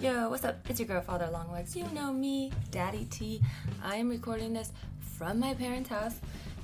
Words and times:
Yo, 0.00 0.28
what's 0.28 0.44
up? 0.44 0.64
It's 0.70 0.78
your 0.78 0.86
girl, 0.86 1.00
Father 1.00 1.28
Longlegs. 1.32 1.74
You 1.74 1.84
know 1.92 2.12
me, 2.12 2.52
Daddy 2.70 3.08
T. 3.10 3.40
I 3.82 3.96
am 3.96 4.08
recording 4.08 4.52
this 4.52 4.70
from 5.16 5.40
my 5.40 5.54
parents' 5.54 5.88
house 5.88 6.14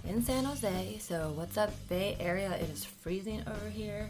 in 0.09 0.23
San 0.23 0.45
Jose. 0.45 0.99
So, 1.01 1.33
what's 1.35 1.59
up, 1.59 1.73
Bay 1.89 2.17
Area? 2.21 2.53
It 2.53 2.71
is 2.71 2.85
freezing 2.85 3.43
over 3.49 3.69
here. 3.69 4.09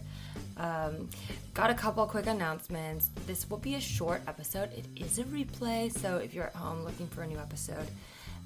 Um, 0.59 1.09
got 1.55 1.71
a 1.71 1.75
couple 1.75 2.05
quick 2.05 2.27
announcements. 2.27 3.09
This 3.27 3.49
will 3.49 3.57
be 3.57 3.77
a 3.77 3.81
short 3.81 4.21
episode. 4.29 4.71
It 4.75 4.85
is 4.95 5.19
a 5.19 5.25
replay, 5.25 5.91
so 5.91 6.19
if 6.19 6.35
you're 6.35 6.49
at 6.49 6.55
home 6.55 6.85
looking 6.85 7.07
for 7.07 7.23
a 7.23 7.27
new 7.27 7.39
episode, 7.39 7.89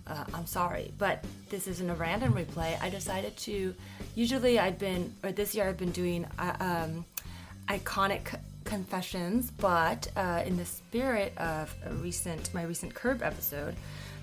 uh, 0.07 0.27
I'm 0.33 0.47
sorry, 0.47 0.93
but 0.97 1.25
this 1.51 1.67
isn't 1.67 1.91
a 1.91 1.95
random 1.95 2.35
replay. 2.35 2.81
I 2.81 2.89
decided 2.89 3.37
to. 3.39 3.75
Usually, 4.15 4.61
I've 4.61 4.79
been, 4.79 5.13
or 5.25 5.33
this 5.33 5.57
year, 5.57 5.69
I've 5.69 5.77
been 5.77 5.91
doing 5.91 6.25
uh, 6.39 6.55
um, 6.61 7.05
iconic 7.69 8.39
confessions, 8.69 9.51
but 9.51 10.09
uh, 10.15 10.43
in 10.45 10.57
the 10.59 10.65
spirit 10.65 11.37
of 11.39 11.75
recent 12.03 12.53
my 12.53 12.65
recent 12.65 12.95
Curb 12.95 13.23
episode 13.23 13.75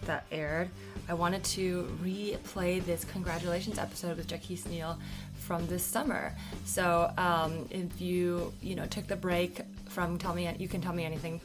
that 0.05 0.25
aired, 0.31 0.69
I 1.09 1.15
wanted 1.15 1.43
to 1.55 1.89
replay 2.03 2.83
this 2.85 3.03
congratulations 3.05 3.79
episode 3.79 4.17
with 4.17 4.27
Jacquis 4.27 4.67
Neal 4.67 4.99
from 5.39 5.65
this 5.65 5.83
summer. 5.83 6.31
So 6.63 7.11
um, 7.17 7.67
if 7.71 7.99
you 7.99 8.53
you 8.61 8.75
know 8.75 8.85
took 8.85 9.07
the 9.07 9.15
break 9.15 9.61
from 9.89 10.17
tell 10.19 10.35
me 10.35 10.49
you 10.59 10.67
can 10.67 10.79
tell 10.79 10.93
me 10.93 11.05
anything 11.05 11.41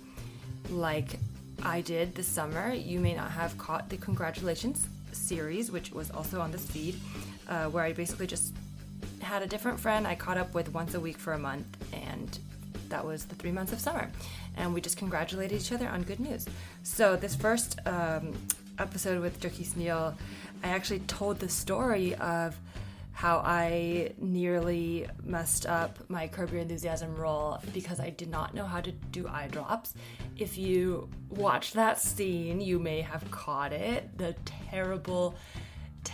like 0.69 1.19
I 1.63 1.81
did 1.81 2.15
this 2.15 2.27
summer, 2.27 2.73
you 2.73 3.01
may 3.01 3.15
not 3.15 3.31
have 3.31 3.57
caught 3.57 3.89
the 3.89 3.97
congratulations 3.97 4.87
series, 5.13 5.73
which 5.73 5.91
was 5.91 6.11
also 6.11 6.41
on 6.41 6.53
this 6.53 6.67
feed, 6.67 7.01
uh, 7.49 7.65
where 7.67 7.83
I 7.83 7.95
basically 7.95 8.27
just 8.27 8.53
had 9.21 9.43
a 9.43 9.47
different 9.47 9.81
friend 9.81 10.07
I 10.07 10.17
caught 10.17 10.37
up 10.37 10.55
with 10.55 10.73
once 10.75 10.95
a 10.95 11.01
week 11.01 11.19
for 11.19 11.33
a 11.33 11.39
month 11.39 11.67
and 11.93 12.39
that 12.91 13.05
was 13.05 13.25
the 13.25 13.35
three 13.35 13.53
months 13.53 13.73
of 13.73 13.81
summer. 13.81 14.11
And 14.57 14.75
we 14.75 14.81
just 14.81 14.97
congratulated 14.97 15.61
each 15.61 15.73
other 15.73 15.89
on 15.89 16.03
good 16.03 16.21
news. 16.21 16.47
So, 16.83 17.17
this 17.17 17.35
first 17.35 17.79
um, 17.87 18.35
episode 18.79 19.21
with 19.21 19.41
Jacquis 19.41 19.77
Neal, 19.77 20.15
I 20.63 20.69
actually 20.69 21.01
told 21.01 21.39
the 21.39 21.49
story 21.49 22.15
of 22.17 22.57
how 23.13 23.43
I 23.45 24.13
nearly 24.19 25.07
messed 25.23 25.67
up 25.67 25.99
my 26.09 26.27
Curb 26.27 26.53
Your 26.53 26.63
Enthusiasm 26.63 27.15
role 27.17 27.59
because 27.75 28.01
I 28.01 28.09
did 28.09 28.31
not 28.31 28.55
know 28.55 28.65
how 28.65 28.81
to 28.81 28.93
do 28.93 29.29
eye 29.29 29.49
drops. 29.51 29.93
If 30.39 30.57
you 30.57 31.07
watch 31.29 31.75
that 31.75 32.01
scene, 32.01 32.63
you 32.63 32.79
may 32.79 33.03
have 33.03 33.31
caught 33.31 33.75
it. 33.75 34.17
The 34.17 34.35
terrible 34.71 35.35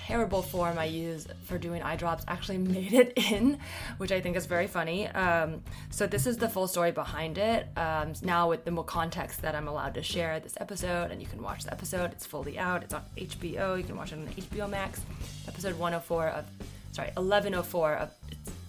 terrible 0.06 0.40
form 0.40 0.78
I 0.78 0.84
use 0.84 1.26
for 1.46 1.58
doing 1.58 1.82
eye 1.82 1.96
drops 1.96 2.24
actually 2.28 2.58
made 2.76 2.92
it 2.92 3.12
in, 3.16 3.58
which 3.98 4.12
I 4.12 4.20
think 4.20 4.36
is 4.36 4.46
very 4.46 4.68
funny. 4.68 5.08
Um, 5.08 5.62
so 5.90 6.06
this 6.06 6.26
is 6.26 6.36
the 6.36 6.48
full 6.48 6.68
story 6.68 6.92
behind 6.92 7.38
it. 7.38 7.66
Um, 7.76 8.12
now 8.22 8.48
with 8.48 8.64
the 8.64 8.70
more 8.70 8.84
context 8.84 9.42
that 9.42 9.56
I'm 9.56 9.66
allowed 9.66 9.94
to 9.94 10.02
share 10.02 10.38
this 10.38 10.56
episode, 10.60 11.10
and 11.10 11.20
you 11.20 11.26
can 11.26 11.42
watch 11.42 11.64
the 11.64 11.72
episode. 11.72 12.12
It's 12.12 12.24
fully 12.24 12.56
out. 12.56 12.84
It's 12.84 12.94
on 12.94 13.02
HBO. 13.16 13.76
You 13.76 13.82
can 13.82 13.96
watch 13.96 14.12
it 14.12 14.18
on 14.18 14.28
HBO 14.28 14.70
Max. 14.70 15.00
Episode 15.48 15.76
104 15.76 16.28
of, 16.28 16.44
sorry, 16.92 17.08
1104 17.14 17.94
of 17.94 18.10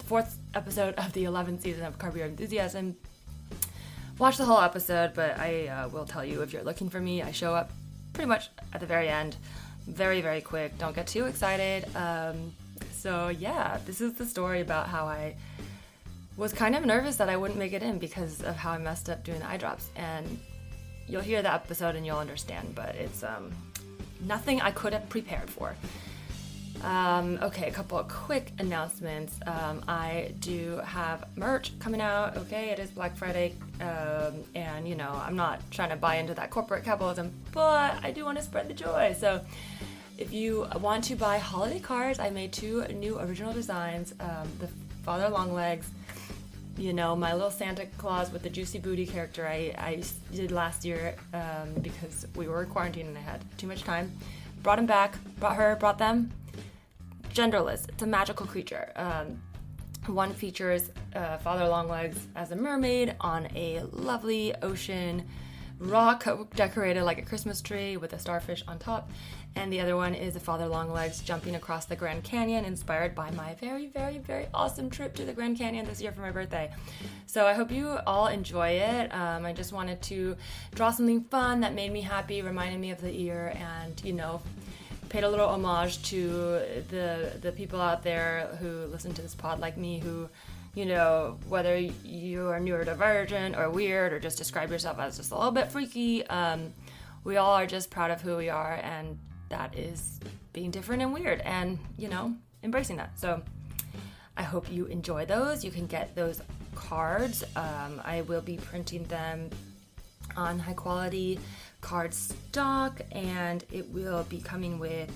fourth 0.06 0.38
episode 0.54 0.94
of 0.94 1.12
the 1.12 1.24
11th 1.24 1.62
season 1.62 1.84
of 1.84 1.98
Curb 1.98 2.16
Your 2.16 2.26
Enthusiasm. 2.26 2.96
Watch 4.18 4.38
the 4.38 4.44
whole 4.44 4.60
episode, 4.60 5.14
but 5.14 5.38
I 5.38 5.68
uh, 5.68 5.88
will 5.88 6.04
tell 6.04 6.24
you 6.24 6.42
if 6.42 6.52
you're 6.52 6.64
looking 6.64 6.90
for 6.90 7.00
me, 7.00 7.22
I 7.22 7.30
show 7.30 7.54
up 7.54 7.70
pretty 8.12 8.26
much 8.28 8.48
at 8.72 8.80
the 8.80 8.86
very 8.86 9.08
end 9.08 9.36
very, 9.88 10.20
very 10.20 10.40
quick. 10.40 10.76
Don't 10.78 10.94
get 10.94 11.06
too 11.06 11.24
excited. 11.24 11.84
Um, 11.96 12.52
so, 12.92 13.28
yeah, 13.28 13.78
this 13.86 14.00
is 14.00 14.14
the 14.14 14.26
story 14.26 14.60
about 14.60 14.88
how 14.88 15.06
I 15.06 15.34
was 16.36 16.52
kind 16.52 16.76
of 16.76 16.84
nervous 16.84 17.16
that 17.16 17.28
I 17.28 17.36
wouldn't 17.36 17.58
make 17.58 17.72
it 17.72 17.82
in 17.82 17.98
because 17.98 18.42
of 18.42 18.56
how 18.56 18.72
I 18.72 18.78
messed 18.78 19.10
up 19.10 19.24
doing 19.24 19.40
the 19.40 19.48
eye 19.48 19.56
drops. 19.56 19.90
And 19.96 20.38
you'll 21.08 21.22
hear 21.22 21.42
the 21.42 21.52
episode 21.52 21.96
and 21.96 22.06
you'll 22.06 22.18
understand, 22.18 22.74
but 22.74 22.94
it's 22.94 23.24
um, 23.24 23.50
nothing 24.20 24.60
I 24.60 24.70
could 24.70 24.92
have 24.92 25.08
prepared 25.08 25.50
for. 25.50 25.74
Um, 26.82 27.38
okay, 27.42 27.68
a 27.68 27.72
couple 27.72 27.98
of 27.98 28.08
quick 28.08 28.52
announcements. 28.58 29.38
Um, 29.46 29.82
I 29.88 30.32
do 30.40 30.80
have 30.84 31.24
merch 31.36 31.76
coming 31.80 32.00
out. 32.00 32.36
Okay, 32.36 32.70
it 32.70 32.78
is 32.78 32.90
Black 32.90 33.16
Friday, 33.16 33.54
um, 33.80 34.44
and 34.54 34.88
you 34.88 34.94
know, 34.94 35.10
I'm 35.24 35.34
not 35.34 35.60
trying 35.70 35.90
to 35.90 35.96
buy 35.96 36.16
into 36.16 36.34
that 36.34 36.50
corporate 36.50 36.84
capitalism, 36.84 37.32
but 37.52 37.98
I 38.02 38.12
do 38.12 38.24
want 38.24 38.38
to 38.38 38.44
spread 38.44 38.68
the 38.68 38.74
joy. 38.74 39.16
So, 39.18 39.44
if 40.18 40.32
you 40.32 40.66
want 40.80 41.04
to 41.04 41.16
buy 41.16 41.38
holiday 41.38 41.80
cards, 41.80 42.18
I 42.18 42.30
made 42.30 42.52
two 42.52 42.84
new 42.88 43.18
original 43.18 43.52
designs. 43.52 44.14
Um, 44.20 44.48
the 44.60 44.68
Father 45.02 45.28
Longlegs, 45.28 45.90
you 46.76 46.92
know, 46.92 47.16
my 47.16 47.32
little 47.32 47.50
Santa 47.50 47.86
Claus 47.98 48.30
with 48.30 48.42
the 48.42 48.50
juicy 48.50 48.78
booty 48.78 49.06
character 49.06 49.46
I, 49.46 49.74
I 49.78 50.02
did 50.32 50.52
last 50.52 50.84
year 50.84 51.16
um, 51.34 51.74
because 51.82 52.26
we 52.36 52.46
were 52.46 52.64
quarantined 52.66 53.08
and 53.08 53.18
I 53.18 53.22
had 53.22 53.40
too 53.58 53.66
much 53.66 53.82
time. 53.82 54.12
Brought 54.62 54.78
him 54.78 54.86
back, 54.86 55.16
brought 55.38 55.56
her, 55.56 55.76
brought 55.76 55.98
them 55.98 56.32
genderless. 57.38 57.88
It's 57.88 58.02
a 58.02 58.06
magical 58.06 58.46
creature. 58.46 58.90
Um, 58.96 59.40
one 60.06 60.34
features 60.34 60.90
uh, 61.14 61.36
Father 61.38 61.68
Longlegs 61.68 62.26
as 62.34 62.50
a 62.50 62.56
mermaid 62.56 63.14
on 63.20 63.46
a 63.54 63.80
lovely 63.92 64.54
ocean 64.62 65.24
rock 65.78 66.26
decorated 66.56 67.04
like 67.04 67.18
a 67.18 67.22
Christmas 67.22 67.62
tree 67.62 67.96
with 67.96 68.12
a 68.12 68.18
starfish 68.18 68.64
on 68.66 68.80
top. 68.80 69.08
And 69.54 69.72
the 69.72 69.80
other 69.80 69.96
one 69.96 70.14
is 70.14 70.34
a 70.34 70.40
Father 70.40 70.66
Longlegs 70.66 71.20
jumping 71.20 71.54
across 71.54 71.84
the 71.84 71.94
Grand 71.94 72.24
Canyon, 72.24 72.64
inspired 72.64 73.14
by 73.14 73.30
my 73.30 73.54
very, 73.54 73.86
very, 73.86 74.18
very 74.18 74.46
awesome 74.52 74.90
trip 74.90 75.14
to 75.14 75.24
the 75.24 75.32
Grand 75.32 75.56
Canyon 75.56 75.86
this 75.86 76.00
year 76.00 76.12
for 76.12 76.20
my 76.20 76.30
birthday. 76.30 76.70
So 77.26 77.46
I 77.46 77.54
hope 77.54 77.70
you 77.70 77.98
all 78.06 78.26
enjoy 78.26 78.70
it. 78.70 79.14
Um, 79.14 79.46
I 79.46 79.52
just 79.52 79.72
wanted 79.72 80.02
to 80.02 80.36
draw 80.74 80.90
something 80.90 81.22
fun 81.24 81.60
that 81.60 81.74
made 81.74 81.92
me 81.92 82.00
happy, 82.00 82.42
reminded 82.42 82.80
me 82.80 82.90
of 82.90 83.00
the 83.00 83.12
year, 83.12 83.52
and 83.56 84.00
you 84.04 84.12
know, 84.12 84.40
paid 85.08 85.24
a 85.24 85.28
little 85.28 85.48
homage 85.48 86.02
to 86.04 86.60
the 86.90 87.32
the 87.40 87.52
people 87.52 87.80
out 87.80 88.02
there 88.02 88.56
who 88.60 88.86
listen 88.86 89.12
to 89.14 89.22
this 89.22 89.34
pod 89.34 89.60
like 89.60 89.76
me 89.76 89.98
who 89.98 90.28
you 90.74 90.84
know 90.86 91.38
whether 91.48 91.76
you 91.76 92.48
are 92.48 92.60
neurodivergent 92.60 93.58
or 93.58 93.70
weird 93.70 94.12
or 94.12 94.20
just 94.20 94.38
describe 94.38 94.70
yourself 94.70 94.98
as 94.98 95.16
just 95.16 95.32
a 95.32 95.34
little 95.34 95.50
bit 95.50 95.72
freaky 95.72 96.26
um, 96.26 96.72
we 97.24 97.36
all 97.36 97.54
are 97.54 97.66
just 97.66 97.90
proud 97.90 98.10
of 98.10 98.20
who 98.20 98.36
we 98.36 98.48
are 98.48 98.80
and 98.82 99.18
that 99.48 99.76
is 99.76 100.20
being 100.52 100.70
different 100.70 101.02
and 101.02 101.12
weird 101.12 101.40
and 101.40 101.78
you 101.96 102.08
know 102.08 102.34
embracing 102.62 102.96
that. 102.96 103.18
So 103.18 103.42
i 104.36 104.42
hope 104.42 104.70
you 104.70 104.86
enjoy 104.86 105.26
those. 105.26 105.64
You 105.64 105.70
can 105.70 105.86
get 105.86 106.14
those 106.14 106.40
cards. 106.74 107.44
Um, 107.56 108.00
i 108.04 108.22
will 108.22 108.40
be 108.40 108.56
printing 108.56 109.04
them 109.04 109.50
on 110.36 110.58
high 110.58 110.74
quality 110.74 111.40
card 111.80 112.12
stock 112.12 113.00
and 113.12 113.64
it 113.72 113.88
will 113.90 114.24
be 114.24 114.40
coming 114.40 114.78
with 114.78 115.10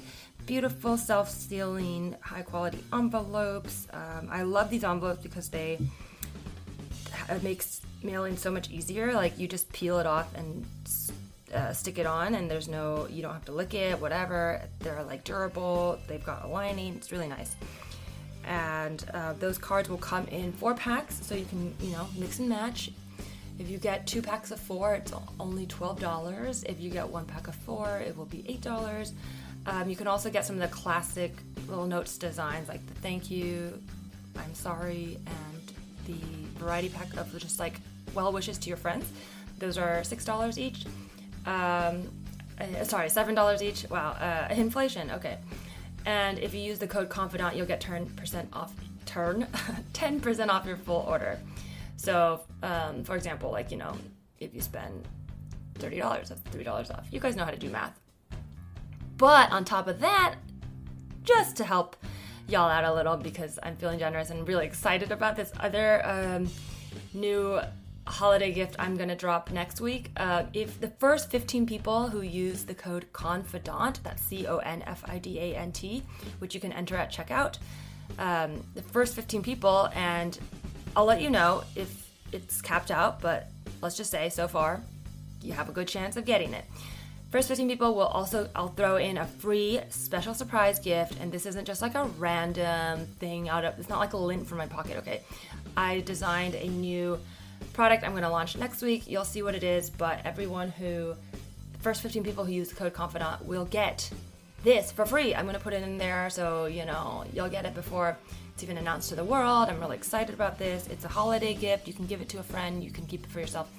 beautiful 0.47 0.97
self-sealing 0.97 2.17
high 2.21 2.43
quality 2.43 2.83
envelopes. 2.93 3.87
Um, 3.93 4.29
i 4.31 4.43
love 4.43 4.71
these 4.71 4.85
envelopes 4.85 5.23
because 5.23 5.49
they 5.49 5.79
it 7.29 7.43
makes 7.43 7.81
mailing 8.03 8.37
so 8.37 8.51
much 8.51 8.71
easier. 8.71 9.13
Like 9.13 9.39
you 9.39 9.47
just 9.47 9.73
peel 9.73 9.99
it 9.99 10.07
off 10.07 10.35
and 10.35 10.67
uh, 11.55 11.73
stick 11.73 11.99
it 11.99 12.07
on 12.07 12.35
and 12.35 12.51
there's 12.51 12.69
no 12.69 13.07
you 13.11 13.23
don't 13.23 13.33
have 13.33 13.45
to 13.47 13.53
lick 13.53 13.75
it 13.75 14.01
whatever. 14.01 14.63
They're 14.81 15.05
like 15.05 15.25
durable. 15.25 15.99
They've 16.09 16.25
got 16.25 16.45
a 16.45 16.49
lining. 16.49 16.97
It's 16.97 17.13
really 17.13 17.29
nice. 17.29 17.55
And 18.45 19.05
uh, 19.15 19.35
those 19.35 19.59
cards 19.59 19.89
will 19.89 19.99
come 19.99 20.27
in 20.27 20.53
four 20.53 20.75
packs 20.75 21.25
so 21.25 21.35
you 21.35 21.45
can 21.45 21.75
you 21.81 21.93
know 21.93 22.09
mix 22.19 22.39
and 22.39 22.49
match 22.49 22.91
if 23.59 23.69
you 23.69 23.79
get 23.79 24.07
two 24.07 24.23
packs 24.23 24.51
of 24.51 24.61
four, 24.61 24.95
it's 24.95 25.13
only 25.39 25.67
$12. 25.67 26.65
If 26.69 26.81
you 26.81 26.91
get 26.91 27.09
one 27.09 27.25
pack 27.25 27.49
of 27.49 27.55
four, 27.55 27.99
it 27.99 28.17
will 28.17 28.27
be 28.27 28.43
$8. 28.63 29.13
Um, 29.67 29.89
you 29.89 29.97
can 29.97 30.07
also 30.07 30.31
get 30.31 30.45
some 30.45 30.61
of 30.61 30.63
the 30.63 30.75
classic 30.75 31.35
little 31.69 31.87
notes 31.87 32.19
designs 32.19 32.69
like 32.69 32.85
the 32.87 32.95
thank 32.95 33.31
you, 33.31 33.81
I'm 34.37 34.55
sorry, 34.55 35.19
and 35.27 35.73
the 36.07 36.59
variety 36.59 36.89
pack 36.89 37.17
of 37.17 37.37
just 37.39 37.61
like 37.61 37.75
well 38.15 38.33
wishes 38.33 38.59
to 38.59 38.69
your 38.69 38.77
friends. 38.77 39.11
Those 39.59 39.79
are 39.79 40.01
$6 40.01 40.59
each. 40.59 40.87
Um, 41.47 42.09
uh, 42.61 42.85
sorry, 42.85 43.09
$7 43.09 43.63
each. 43.63 43.89
Wow, 43.89 44.13
uh, 44.13 44.53
inflation, 44.55 45.11
okay. 45.13 45.39
And 46.05 46.39
if 46.41 46.53
you 46.53 46.61
use 46.61 46.81
the 46.81 46.89
code 46.89 47.09
CONFIDANT, 47.09 47.57
you'll 47.57 47.67
get 47.67 47.81
10% 47.81 48.47
off, 48.53 48.75
turn, 49.07 49.47
10% 49.93 50.49
off 50.49 50.67
your 50.67 50.77
full 50.77 51.05
order. 51.09 51.39
So, 52.03 52.41
um, 52.65 53.05
for 53.05 53.15
example, 53.15 53.53
like, 53.53 53.71
you 53.71 53.77
know, 53.77 53.97
if 54.41 54.53
you 54.53 54.61
spend 54.61 55.07
$30, 55.79 56.01
that's 56.29 56.41
$3 56.41 56.91
off. 56.91 57.07
You 57.13 57.21
guys 57.21 57.37
know 57.37 57.45
how 57.45 57.53
to 57.53 57.57
do 57.57 57.71
math. 57.71 57.97
But 59.19 59.53
on 59.53 59.65
top 59.65 59.87
of 59.87 60.01
that, 60.01 60.35
just 61.23 61.55
to 61.59 61.65
help 61.65 61.95
y'all 62.49 62.69
out 62.69 62.83
a 62.83 62.93
little 62.93 63.17
because 63.17 63.61
I'm 63.63 63.77
feeling 63.77 64.01
generous 64.01 64.31
and 64.31 64.49
really 64.49 64.67
excited 64.67 65.13
about 65.13 65.37
this 65.37 65.53
other 65.61 66.05
um, 66.05 66.49
new 67.15 67.61
holiday 68.05 68.53
gift 68.53 68.75
I'm 68.81 68.97
gonna 68.97 69.15
drop 69.15 69.53
next 69.53 69.81
week. 69.81 70.11
Uh, 70.17 70.43
if 70.53 70.81
the 70.81 70.89
first 70.89 71.31
15 71.31 71.67
people 71.67 72.09
who 72.09 72.23
use 72.23 72.65
the 72.65 72.75
code 72.75 73.07
CONFIDANT, 73.13 74.03
that's 74.03 74.25
C 74.25 74.49
O 74.49 74.57
N 74.57 74.83
F 74.89 75.05
I 75.07 75.19
D 75.19 75.39
A 75.39 75.55
N 75.55 75.71
T, 75.71 76.03
which 76.41 76.53
you 76.53 76.61
can 76.61 76.73
enter 76.73 76.97
at 76.97 77.13
checkout, 77.13 77.59
um, 78.19 78.65
the 78.75 78.83
first 78.83 79.15
15 79.15 79.41
people, 79.43 79.89
and 79.95 80.41
I'll 80.95 81.07
let 81.07 81.23
you 81.23 81.31
know 81.31 81.65
if 81.75 82.11
it's 82.33 82.61
capped 82.61 82.91
out, 82.91 83.21
but 83.21 83.49
let's 83.81 83.97
just 83.97 84.11
say 84.11 84.29
so 84.29 84.47
far 84.49 84.81
you 85.43 85.53
have 85.53 85.69
a 85.69 85.73
good 85.73 85.89
chance 85.89 86.17
of 86.17 86.25
getting 86.25 86.53
it. 86.55 86.65
First 87.31 87.49
15 87.49 87.67
people 87.67 87.95
will 87.95 88.03
also, 88.03 88.51
I'll 88.55 88.69
throw 88.69 88.97
in 88.97 89.17
a 89.17 89.27
free 89.27 89.81
special 89.89 90.35
surprise 90.35 90.79
gift. 90.79 91.19
And 91.19 91.33
this 91.33 91.47
isn't 91.47 91.65
just 91.65 91.81
like 91.81 91.95
a 91.95 92.05
random 92.19 93.07
thing 93.19 93.49
out 93.49 93.65
of, 93.65 93.79
it's 93.79 93.89
not 93.89 94.01
like 94.01 94.13
a 94.13 94.19
lint 94.19 94.47
from 94.47 94.59
my 94.59 94.67
pocket, 94.67 94.99
okay? 94.99 95.23
I 95.75 96.01
designed 96.01 96.55
a 96.55 96.69
new 96.69 97.19
product 97.73 98.05
I'm 98.05 98.15
to 98.15 98.29
launch 98.29 98.55
next 98.59 98.83
week. 98.83 99.09
You'll 99.09 99.25
see 99.25 99.43
what 99.43 99.55
it 99.55 99.63
is, 99.63 99.89
but 99.89 100.21
everyone 100.27 100.69
who, 100.69 101.15
first 101.81 102.03
15 102.03 102.23
people 102.23 102.45
who 102.45 102.53
use 102.53 102.69
the 102.69 102.75
code 102.75 102.93
confidant 102.93 103.47
will 103.47 103.65
get 103.65 104.11
this 104.63 104.93
for 104.93 105.05
free. 105.07 105.35
I'm 105.35 105.45
going 105.45 105.57
to 105.57 105.63
put 105.63 105.73
it 105.73 105.83
in 105.83 105.99
there 105.99 106.31
so, 106.31 106.67
you 106.67 106.85
know, 106.85 107.25
you'll 107.33 107.49
get 107.49 107.65
it 107.65 107.75
before 107.75 108.17
it's 108.55 108.63
even 108.63 108.79
announced 108.79 109.09
to 109.11 109.17
the 109.17 109.25
world. 109.25 109.69
I'm 109.69 109.81
really 109.81 109.97
excited 109.97 110.35
about 110.35 110.59
this. 110.59 110.87
It's 110.89 111.05
a 111.05 111.09
holiday 111.09 111.55
gift. 111.55 111.87
You 111.87 111.95
can 111.95 112.07
give 112.07 112.21
it 112.21 112.29
to 112.31 112.39
a 112.39 112.43
friend, 112.43 112.83
you 112.83 112.91
can 112.91 113.07
keep 113.07 113.25
it 113.25 113.31
for 113.31 113.41
yourself. 113.41 113.71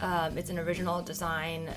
Um, 0.00 0.38
it's 0.38 0.50
an 0.50 0.58
original 0.58 1.02
design. 1.02 1.68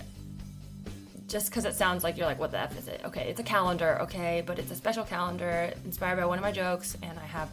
Just 1.28 1.50
because 1.50 1.66
it 1.66 1.74
sounds 1.74 2.04
like 2.04 2.18
you're 2.18 2.28
like, 2.28 2.40
what 2.40 2.52
the 2.52 2.60
F 2.60 2.78
is 2.78 2.88
it? 2.88 3.02
Okay, 3.06 3.30
it's 3.30 3.40
a 3.40 3.44
calendar, 3.44 3.98
okay, 4.02 4.44
but 4.46 4.60
it's 4.60 4.72
a 4.72 4.76
special 4.76 5.04
calendar 5.04 5.74
inspired 5.86 6.18
by 6.18 6.26
one 6.26 6.38
of 6.38 6.44
my 6.44 6.52
jokes, 6.52 6.98
and 7.02 7.18
I 7.18 7.26
have 7.26 7.50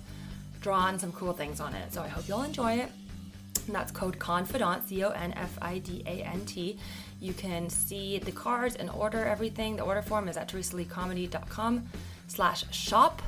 drawn 0.60 0.98
some 0.98 1.12
cool 1.12 1.32
things 1.32 1.60
on 1.60 1.74
it. 1.74 1.92
So 1.92 2.02
I 2.02 2.08
hope 2.08 2.28
you'll 2.28 2.42
enjoy 2.42 2.74
it. 2.74 2.90
And 3.66 3.74
that's 3.74 3.92
code 3.92 4.18
CONFIDANT, 4.18 4.88
C 4.88 5.04
O 5.04 5.10
N 5.10 5.32
F 5.36 5.58
I 5.62 5.78
D 5.78 6.02
A 6.06 6.22
N 6.22 6.44
T. 6.44 6.78
You 7.20 7.32
can 7.34 7.68
see 7.68 8.18
the 8.18 8.32
cards 8.32 8.76
and 8.76 8.90
order 8.90 9.24
everything. 9.24 9.76
The 9.76 9.82
order 9.82 10.02
form 10.02 10.28
is 10.28 10.36
at 10.36 10.48
teresaleecomedy.com 10.48 11.86
slash 12.28 12.64
shop. 12.74 13.22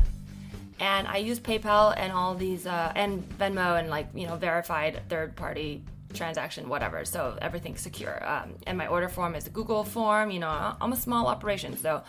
And 0.81 1.06
I 1.06 1.19
use 1.19 1.38
PayPal 1.38 1.94
and 1.96 2.12
all 2.12 2.34
these, 2.34 2.67
uh, 2.67 2.93
and 2.96 3.29
Venmo 3.38 3.79
and 3.79 3.88
like, 3.88 4.08
you 4.14 4.26
know, 4.26 4.37
verified 4.37 5.02
third 5.08 5.37
party 5.37 5.84
transaction, 6.12 6.69
whatever. 6.69 7.05
So 7.05 7.38
everything's 7.40 7.81
secure. 7.81 8.26
Um, 8.28 8.55
and 8.67 8.76
my 8.76 8.87
order 8.87 9.08
form 9.08 9.35
is 9.35 9.46
a 9.46 9.50
Google 9.50 9.85
form. 9.85 10.31
You 10.31 10.40
know, 10.40 10.75
I'm 10.81 10.93
a 10.93 10.96
small 10.96 11.26
operation. 11.26 11.76
So 11.76 12.02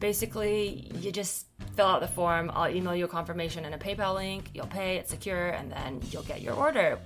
basically, 0.00 0.90
you 0.94 1.12
just 1.12 1.46
fill 1.76 1.86
out 1.86 2.00
the 2.00 2.08
form. 2.08 2.50
I'll 2.54 2.70
email 2.70 2.94
you 2.94 3.04
a 3.04 3.08
confirmation 3.08 3.64
and 3.64 3.74
a 3.74 3.78
PayPal 3.78 4.14
link. 4.14 4.50
You'll 4.54 4.66
pay, 4.66 4.96
it's 4.96 5.10
secure, 5.10 5.50
and 5.50 5.70
then 5.70 6.00
you'll 6.10 6.22
get 6.24 6.42
your 6.42 6.54
order. 6.54 6.98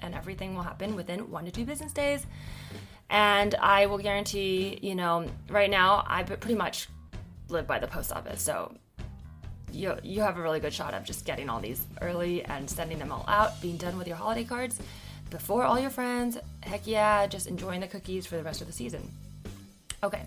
And 0.00 0.14
everything 0.14 0.54
will 0.54 0.62
happen 0.62 0.96
within 0.96 1.30
one 1.30 1.44
to 1.44 1.50
two 1.50 1.64
business 1.64 1.92
days 1.92 2.26
and 3.10 3.54
I 3.54 3.86
will 3.86 3.98
guarantee, 3.98 4.78
you 4.82 4.94
know, 4.94 5.26
right 5.48 5.70
now 5.70 6.04
I 6.06 6.22
pretty 6.22 6.54
much 6.54 6.88
live 7.48 7.66
by 7.66 7.78
the 7.78 7.86
post 7.86 8.12
office, 8.12 8.42
so 8.42 8.74
you 9.72 9.96
you 10.02 10.20
have 10.20 10.36
a 10.36 10.42
really 10.42 10.60
good 10.60 10.72
shot 10.72 10.94
of 10.94 11.04
just 11.04 11.24
getting 11.24 11.48
all 11.48 11.60
these 11.60 11.84
early 12.02 12.44
and 12.44 12.68
sending 12.68 12.98
them 12.98 13.12
all 13.12 13.24
out, 13.28 13.60
being 13.62 13.76
done 13.76 13.96
with 13.96 14.06
your 14.06 14.16
holiday 14.16 14.44
cards 14.44 14.78
before 15.30 15.64
all 15.64 15.78
your 15.78 15.90
friends. 15.90 16.38
Heck 16.62 16.86
yeah, 16.86 17.26
just 17.26 17.46
enjoying 17.46 17.80
the 17.80 17.86
cookies 17.86 18.26
for 18.26 18.36
the 18.36 18.42
rest 18.42 18.60
of 18.60 18.66
the 18.66 18.72
season. 18.72 19.10
Okay. 20.02 20.22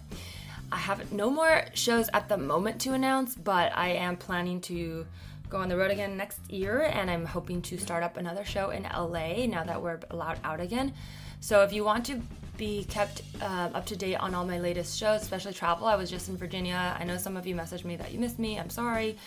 I 0.74 0.78
have 0.78 1.12
no 1.12 1.30
more 1.30 1.66
shows 1.74 2.10
at 2.14 2.30
the 2.30 2.38
moment 2.38 2.80
to 2.82 2.94
announce, 2.94 3.36
but 3.36 3.76
I 3.76 3.90
am 3.90 4.16
planning 4.16 4.62
to 4.62 5.06
go 5.51 5.57
on 5.57 5.68
the 5.69 5.77
road 5.77 5.92
again 5.92 6.15
next 6.15 6.39
year 6.50 6.89
and 6.94 7.12
I'm 7.12 7.25
hoping 7.25 7.62
to 7.63 7.77
start 7.77 8.03
up 8.03 8.15
another 8.15 8.45
show 8.45 8.69
in 8.69 8.83
LA 8.83 9.45
now 9.45 9.63
that 9.65 9.81
we're 9.81 10.00
allowed 10.09 10.39
out 10.44 10.62
again. 10.62 10.94
So 11.42 11.63
if 11.63 11.74
you 11.74 11.83
want 11.83 12.06
to 12.07 12.21
be 12.57 12.83
kept 12.86 13.24
uh, 13.42 13.69
up 13.74 13.86
to 13.88 13.95
date 13.95 14.15
on 14.15 14.33
all 14.33 14.45
my 14.45 14.59
latest 14.59 14.98
shows, 14.98 15.21
especially 15.24 15.51
travel. 15.51 15.88
I 15.88 15.95
was 15.95 16.12
just 16.12 16.30
in 16.30 16.38
Virginia. 16.38 16.95
I 16.98 17.03
know 17.03 17.18
some 17.18 17.36
of 17.36 17.48
you 17.48 17.56
messaged 17.56 17.86
me 17.86 17.95
that 17.95 18.12
you 18.13 18.19
missed 18.19 18.38
me. 18.38 18.59
I'm 18.59 18.69
sorry. 18.69 19.18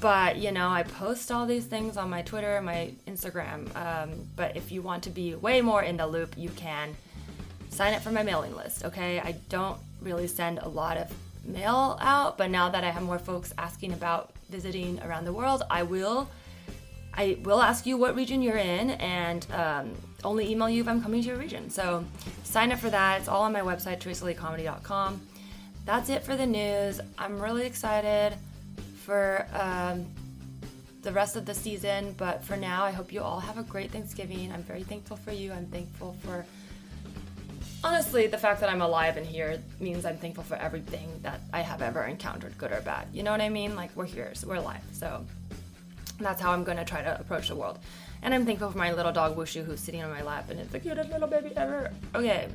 But, 0.00 0.36
you 0.36 0.52
know, 0.52 0.68
I 0.68 0.82
post 0.82 1.32
all 1.32 1.46
these 1.46 1.64
things 1.64 1.96
on 1.96 2.10
my 2.10 2.20
Twitter, 2.22 2.60
my 2.60 2.92
Instagram. 3.06 3.74
Um, 3.74 4.28
but 4.36 4.54
if 4.54 4.70
you 4.70 4.82
want 4.82 5.04
to 5.04 5.10
be 5.10 5.34
way 5.34 5.62
more 5.62 5.82
in 5.82 5.96
the 5.96 6.06
loop, 6.06 6.36
you 6.36 6.50
can 6.50 6.94
sign 7.70 7.94
up 7.94 8.02
for 8.02 8.12
my 8.12 8.22
mailing 8.22 8.54
list, 8.54 8.84
okay? 8.84 9.18
I 9.18 9.32
don't 9.48 9.78
really 10.02 10.26
send 10.26 10.58
a 10.58 10.68
lot 10.68 10.98
of 10.98 11.10
mail 11.44 11.96
out, 12.02 12.36
but 12.36 12.50
now 12.50 12.68
that 12.68 12.84
I 12.84 12.90
have 12.90 13.02
more 13.02 13.18
folks 13.18 13.54
asking 13.56 13.94
about 13.94 14.32
visiting 14.48 15.00
around 15.02 15.24
the 15.24 15.32
world, 15.32 15.62
I 15.70 15.82
will 15.82 16.28
I 17.14 17.36
will 17.42 17.60
ask 17.60 17.84
you 17.84 17.96
what 17.96 18.14
region 18.14 18.42
you're 18.42 18.58
in 18.58 18.90
and 18.92 19.44
um, 19.52 19.92
only 20.22 20.48
email 20.50 20.68
you 20.68 20.82
if 20.82 20.88
I'm 20.88 21.02
coming 21.02 21.20
to 21.22 21.28
your 21.28 21.36
region. 21.36 21.68
So 21.68 22.04
sign 22.44 22.70
up 22.70 22.78
for 22.78 22.90
that. 22.90 23.18
It's 23.18 23.28
all 23.28 23.42
on 23.42 23.52
my 23.52 23.60
website, 23.60 23.98
teresaleecomedy.com. 23.98 25.20
That's 25.84 26.10
it 26.10 26.22
for 26.22 26.36
the 26.36 26.46
news. 26.46 27.00
I'm 27.18 27.40
really 27.40 27.66
excited 27.66 28.36
for 29.04 29.46
um, 29.52 30.06
the 31.02 31.10
rest 31.10 31.34
of 31.34 31.44
the 31.44 31.54
season, 31.54 32.14
but 32.18 32.44
for 32.44 32.56
now, 32.56 32.84
I 32.84 32.92
hope 32.92 33.12
you 33.12 33.20
all 33.20 33.40
have 33.40 33.58
a 33.58 33.62
great 33.64 33.90
Thanksgiving. 33.90 34.52
I'm 34.52 34.62
very 34.62 34.84
thankful 34.84 35.16
for 35.16 35.32
you. 35.32 35.52
I'm 35.52 35.66
thankful 35.66 36.14
for 36.22 36.44
honestly, 37.84 38.26
the 38.26 38.38
fact 38.38 38.60
that 38.60 38.70
I'm 38.70 38.82
alive 38.82 39.16
and 39.16 39.26
here 39.26 39.62
means 39.80 40.04
I'm 40.04 40.16
thankful 40.16 40.44
for 40.44 40.56
everything 40.56 41.08
that 41.22 41.40
I 41.52 41.60
have 41.60 41.82
ever 41.82 42.04
encountered, 42.04 42.56
good 42.58 42.72
or 42.72 42.80
bad. 42.80 43.08
You 43.12 43.22
know 43.22 43.30
what 43.30 43.40
I 43.40 43.48
mean? 43.48 43.76
Like, 43.76 43.94
we're 43.94 44.06
here, 44.06 44.34
so 44.34 44.48
we're 44.48 44.56
alive. 44.56 44.82
So 44.92 45.24
that's 46.20 46.40
how 46.40 46.52
I'm 46.52 46.64
to 46.64 46.84
try 46.84 47.02
to 47.02 47.18
approach 47.20 47.48
the 47.48 47.56
world. 47.56 47.78
And 48.22 48.34
I'm 48.34 48.44
thankful 48.44 48.70
for 48.70 48.78
my 48.78 48.92
little 48.92 49.12
dog 49.12 49.36
Wushu 49.36 49.64
who's 49.64 49.80
sitting 49.80 50.02
on 50.02 50.10
my 50.10 50.22
lap 50.22 50.50
and 50.50 50.58
it's 50.58 50.72
the 50.72 50.80
cutest 50.80 51.10
little 51.10 51.28
baby 51.28 51.52
ever. 51.56 51.92
Okay, 52.14 52.48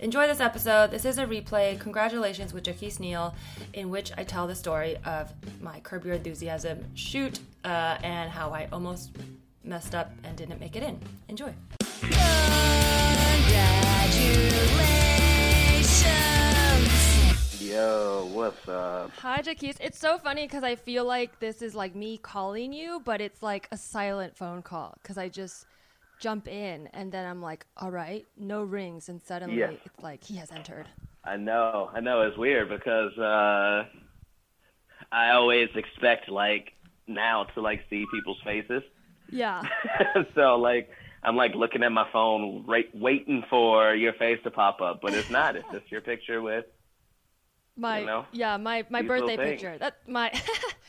enjoy 0.00 0.26
this 0.26 0.40
episode. 0.40 0.90
This 0.90 1.04
is 1.04 1.18
a 1.18 1.26
replay. 1.26 1.78
Congratulations 1.78 2.52
with 2.52 2.64
Jacquis 2.64 2.98
Neal, 2.98 3.34
in 3.72 3.88
which 3.88 4.10
I 4.18 4.24
tell 4.24 4.48
the 4.48 4.54
story 4.56 4.96
of 5.04 5.32
my 5.60 5.78
Curb 5.80 6.04
Your 6.04 6.14
Enthusiasm 6.14 6.84
shoot 6.94 7.38
uh, 7.64 7.98
and 8.02 8.30
how 8.30 8.50
I 8.50 8.68
almost 8.72 9.10
messed 9.62 9.94
up 9.94 10.10
and 10.24 10.36
didn't 10.36 10.58
make 10.58 10.74
it 10.74 10.82
in. 10.82 10.98
Enjoy. 11.28 11.54
Yo, 17.58 18.30
what's 18.32 18.68
up? 18.68 19.10
Hi, 19.18 19.42
Jacquis. 19.42 19.76
It's 19.80 19.98
so 19.98 20.18
funny 20.18 20.46
because 20.46 20.62
I 20.62 20.76
feel 20.76 21.04
like 21.04 21.40
this 21.40 21.60
is 21.60 21.74
like 21.74 21.94
me 21.94 22.16
calling 22.16 22.72
you, 22.72 23.02
but 23.04 23.20
it's 23.20 23.42
like 23.42 23.68
a 23.72 23.76
silent 23.76 24.36
phone 24.36 24.62
call 24.62 24.96
because 25.02 25.18
I 25.18 25.28
just 25.28 25.66
jump 26.20 26.48
in 26.48 26.86
and 26.92 27.10
then 27.10 27.26
I'm 27.26 27.42
like, 27.42 27.66
all 27.76 27.90
right, 27.90 28.24
no 28.38 28.62
rings, 28.62 29.08
and 29.08 29.20
suddenly 29.22 29.58
yes. 29.58 29.74
it's 29.84 30.02
like 30.02 30.24
he 30.24 30.36
has 30.36 30.50
entered. 30.52 30.86
I 31.24 31.36
know, 31.36 31.90
I 31.92 32.00
know. 32.00 32.22
It's 32.22 32.38
weird 32.38 32.68
because 32.68 33.18
uh, 33.18 33.84
I 35.10 35.30
always 35.30 35.68
expect 35.74 36.28
like 36.28 36.72
now 37.06 37.44
to 37.54 37.60
like 37.60 37.80
see 37.90 38.06
people's 38.12 38.40
faces. 38.44 38.82
Yeah. 39.30 39.62
so 40.34 40.56
like 40.56 40.88
I'm 41.26 41.36
like 41.36 41.54
looking 41.54 41.82
at 41.82 41.90
my 41.90 42.06
phone, 42.12 42.64
right, 42.66 42.86
waiting 42.94 43.44
for 43.50 43.94
your 43.94 44.12
face 44.14 44.38
to 44.44 44.50
pop 44.50 44.80
up, 44.80 45.00
but 45.02 45.12
it's 45.12 45.28
not. 45.28 45.56
It's 45.56 45.68
just 45.72 45.90
your 45.90 46.00
picture 46.00 46.40
with 46.40 46.64
my 47.76 48.00
you 48.00 48.06
know, 48.06 48.24
yeah 48.32 48.56
my 48.56 48.84
my 48.88 49.02
birthday 49.02 49.36
picture. 49.36 49.76
That 49.78 49.96
my 50.08 50.30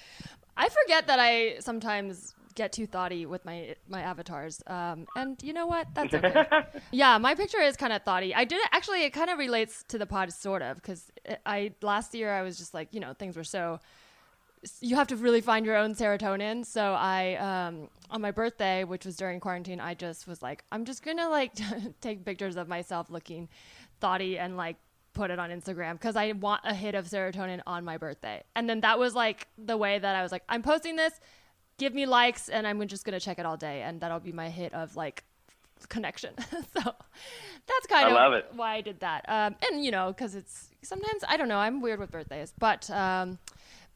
i 0.57 0.69
forget 0.69 1.07
that 1.07 1.19
i 1.19 1.59
sometimes 1.59 2.33
get 2.55 2.71
too 2.71 2.87
thoughty 2.87 3.25
with 3.25 3.45
my 3.45 3.75
my 3.87 4.01
avatars 4.01 4.63
um, 4.65 5.05
and 5.15 5.41
you 5.43 5.53
know 5.53 5.67
what? 5.67 5.87
That's 5.93 6.13
okay. 6.13 6.45
Yeah 6.91 7.17
my 7.19 7.35
picture 7.35 7.59
is 7.61 7.77
kind 7.77 7.93
of 7.93 8.03
thoughty. 8.03 8.33
I 8.33 8.45
did 8.45 8.61
actually 8.71 9.03
it 9.03 9.11
kind 9.11 9.29
of 9.29 9.37
relates 9.37 9.83
to 9.89 9.97
the 9.97 10.07
pod 10.07 10.33
sort 10.33 10.61
of 10.61 10.77
because 10.77 11.11
i 11.45 11.73
last 11.81 12.15
year 12.15 12.33
i 12.33 12.41
was 12.41 12.57
just 12.57 12.73
like 12.73 12.87
you 12.93 12.99
know 12.99 13.13
things 13.13 13.35
were 13.35 13.43
so 13.43 13.79
you 14.81 14.95
have 14.95 15.07
to 15.07 15.15
really 15.15 15.41
find 15.41 15.65
your 15.65 15.75
own 15.75 15.95
serotonin 15.95 16.65
so 16.65 16.93
i 16.93 17.35
um, 17.35 17.89
on 18.09 18.21
my 18.21 18.31
birthday 18.31 18.83
which 18.83 19.05
was 19.05 19.15
during 19.15 19.39
quarantine 19.39 19.79
i 19.79 19.93
just 19.93 20.27
was 20.27 20.41
like 20.41 20.63
i'm 20.71 20.85
just 20.85 21.03
gonna 21.03 21.29
like 21.29 21.53
take 22.01 22.23
pictures 22.25 22.55
of 22.55 22.67
myself 22.67 23.09
looking 23.09 23.49
thoughty 23.99 24.37
and 24.37 24.57
like 24.57 24.77
put 25.17 25.31
it 25.31 25.39
on 25.39 25.49
Instagram 25.49 25.93
because 25.93 26.15
I 26.15 26.31
want 26.33 26.61
a 26.63 26.75
hit 26.75 26.93
of 26.93 27.07
serotonin 27.07 27.61
on 27.65 27.83
my 27.83 27.97
birthday. 27.97 28.43
And 28.55 28.69
then 28.69 28.81
that 28.81 28.99
was 28.99 29.15
like 29.15 29.47
the 29.57 29.75
way 29.75 29.97
that 29.97 30.15
I 30.15 30.21
was 30.21 30.31
like, 30.31 30.43
I'm 30.47 30.61
posting 30.61 30.95
this, 30.95 31.19
give 31.79 31.93
me 31.93 32.05
likes, 32.05 32.49
and 32.49 32.67
I'm 32.67 32.87
just 32.87 33.03
gonna 33.03 33.19
check 33.19 33.39
it 33.39 33.45
all 33.45 33.57
day, 33.57 33.81
and 33.81 33.99
that'll 33.99 34.19
be 34.19 34.31
my 34.31 34.49
hit 34.49 34.73
of 34.75 34.95
like 34.95 35.23
connection. 35.89 36.33
so 36.51 36.81
that's 36.81 37.87
kind 37.89 38.15
I 38.15 38.37
of 38.37 38.43
why 38.55 38.75
I 38.75 38.81
did 38.81 38.99
that. 38.99 39.27
Um, 39.27 39.55
and 39.67 39.83
you 39.83 39.91
know, 39.91 40.09
because 40.09 40.35
it's 40.35 40.69
sometimes 40.83 41.23
I 41.27 41.35
don't 41.35 41.47
know, 41.47 41.57
I'm 41.57 41.81
weird 41.81 41.99
with 41.99 42.11
birthdays, 42.11 42.53
but 42.57 42.89
um, 42.91 43.39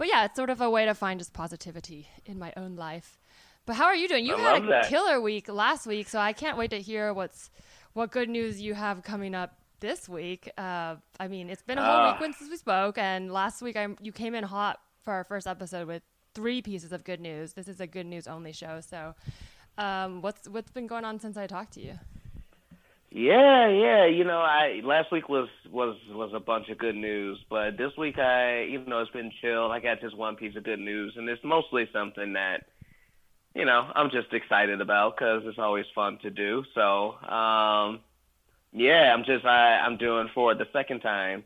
but 0.01 0.07
yeah, 0.07 0.25
it's 0.25 0.35
sort 0.35 0.49
of 0.49 0.61
a 0.61 0.67
way 0.67 0.85
to 0.85 0.95
find 0.95 1.19
just 1.19 1.31
positivity 1.31 2.07
in 2.25 2.39
my 2.39 2.51
own 2.57 2.75
life. 2.75 3.19
But 3.67 3.75
how 3.75 3.85
are 3.85 3.93
you 3.95 4.07
doing? 4.07 4.25
You 4.25 4.35
I 4.35 4.39
had 4.39 4.63
a 4.63 4.65
that. 4.65 4.89
killer 4.89 5.21
week 5.21 5.47
last 5.47 5.85
week, 5.85 6.09
so 6.09 6.17
I 6.17 6.33
can't 6.33 6.57
wait 6.57 6.71
to 6.71 6.81
hear 6.81 7.13
what's 7.13 7.51
what 7.93 8.09
good 8.09 8.27
news 8.27 8.59
you 8.59 8.73
have 8.73 9.03
coming 9.03 9.35
up 9.35 9.59
this 9.79 10.09
week. 10.09 10.49
Uh, 10.57 10.95
I 11.19 11.27
mean, 11.27 11.51
it's 11.51 11.61
been 11.61 11.77
a 11.77 11.85
whole 11.85 11.93
uh, 11.93 12.17
week 12.19 12.35
since 12.35 12.49
we 12.49 12.57
spoke, 12.57 12.97
and 12.97 13.31
last 13.31 13.61
week 13.61 13.77
I, 13.77 13.89
you 14.01 14.11
came 14.11 14.33
in 14.33 14.43
hot 14.43 14.79
for 15.03 15.13
our 15.13 15.23
first 15.23 15.45
episode 15.45 15.87
with 15.87 16.01
three 16.33 16.63
pieces 16.63 16.91
of 16.91 17.03
good 17.03 17.19
news. 17.19 17.53
This 17.53 17.67
is 17.67 17.79
a 17.79 17.85
good 17.85 18.07
news 18.07 18.25
only 18.25 18.53
show. 18.53 18.81
So, 18.81 19.13
um, 19.77 20.23
what's 20.23 20.49
what's 20.49 20.71
been 20.71 20.87
going 20.87 21.05
on 21.05 21.19
since 21.19 21.37
I 21.37 21.45
talked 21.45 21.73
to 21.73 21.79
you? 21.79 21.99
Yeah, 23.11 23.67
yeah. 23.67 24.05
You 24.05 24.23
know, 24.23 24.39
I 24.39 24.81
last 24.83 25.11
week 25.11 25.27
was 25.27 25.49
was 25.69 25.97
was 26.11 26.31
a 26.33 26.39
bunch 26.39 26.69
of 26.69 26.77
good 26.77 26.95
news, 26.95 27.39
but 27.49 27.77
this 27.77 27.91
week 27.97 28.17
I, 28.17 28.63
you 28.63 28.79
know, 28.85 28.99
it's 28.99 29.11
been 29.11 29.31
chill. 29.41 29.71
I 29.71 29.79
got 29.81 29.99
just 30.01 30.15
one 30.17 30.37
piece 30.37 30.55
of 30.55 30.63
good 30.63 30.79
news, 30.79 31.13
and 31.17 31.27
it's 31.27 31.43
mostly 31.43 31.89
something 31.91 32.33
that, 32.33 32.63
you 33.55 33.65
know, 33.65 33.91
I'm 33.95 34.11
just 34.11 34.33
excited 34.33 34.81
about 34.81 35.17
because 35.17 35.43
it's 35.45 35.59
always 35.59 35.85
fun 35.95 36.19
to 36.23 36.31
do. 36.31 36.63
So, 36.75 37.13
um, 37.23 38.01
Yeah, 38.73 39.13
I'm 39.13 39.25
just 39.25 39.45
I 39.45 39.79
I'm 39.79 39.97
doing 39.97 40.29
for 40.35 40.55
the 40.55 40.67
second 40.73 41.01
time 41.01 41.43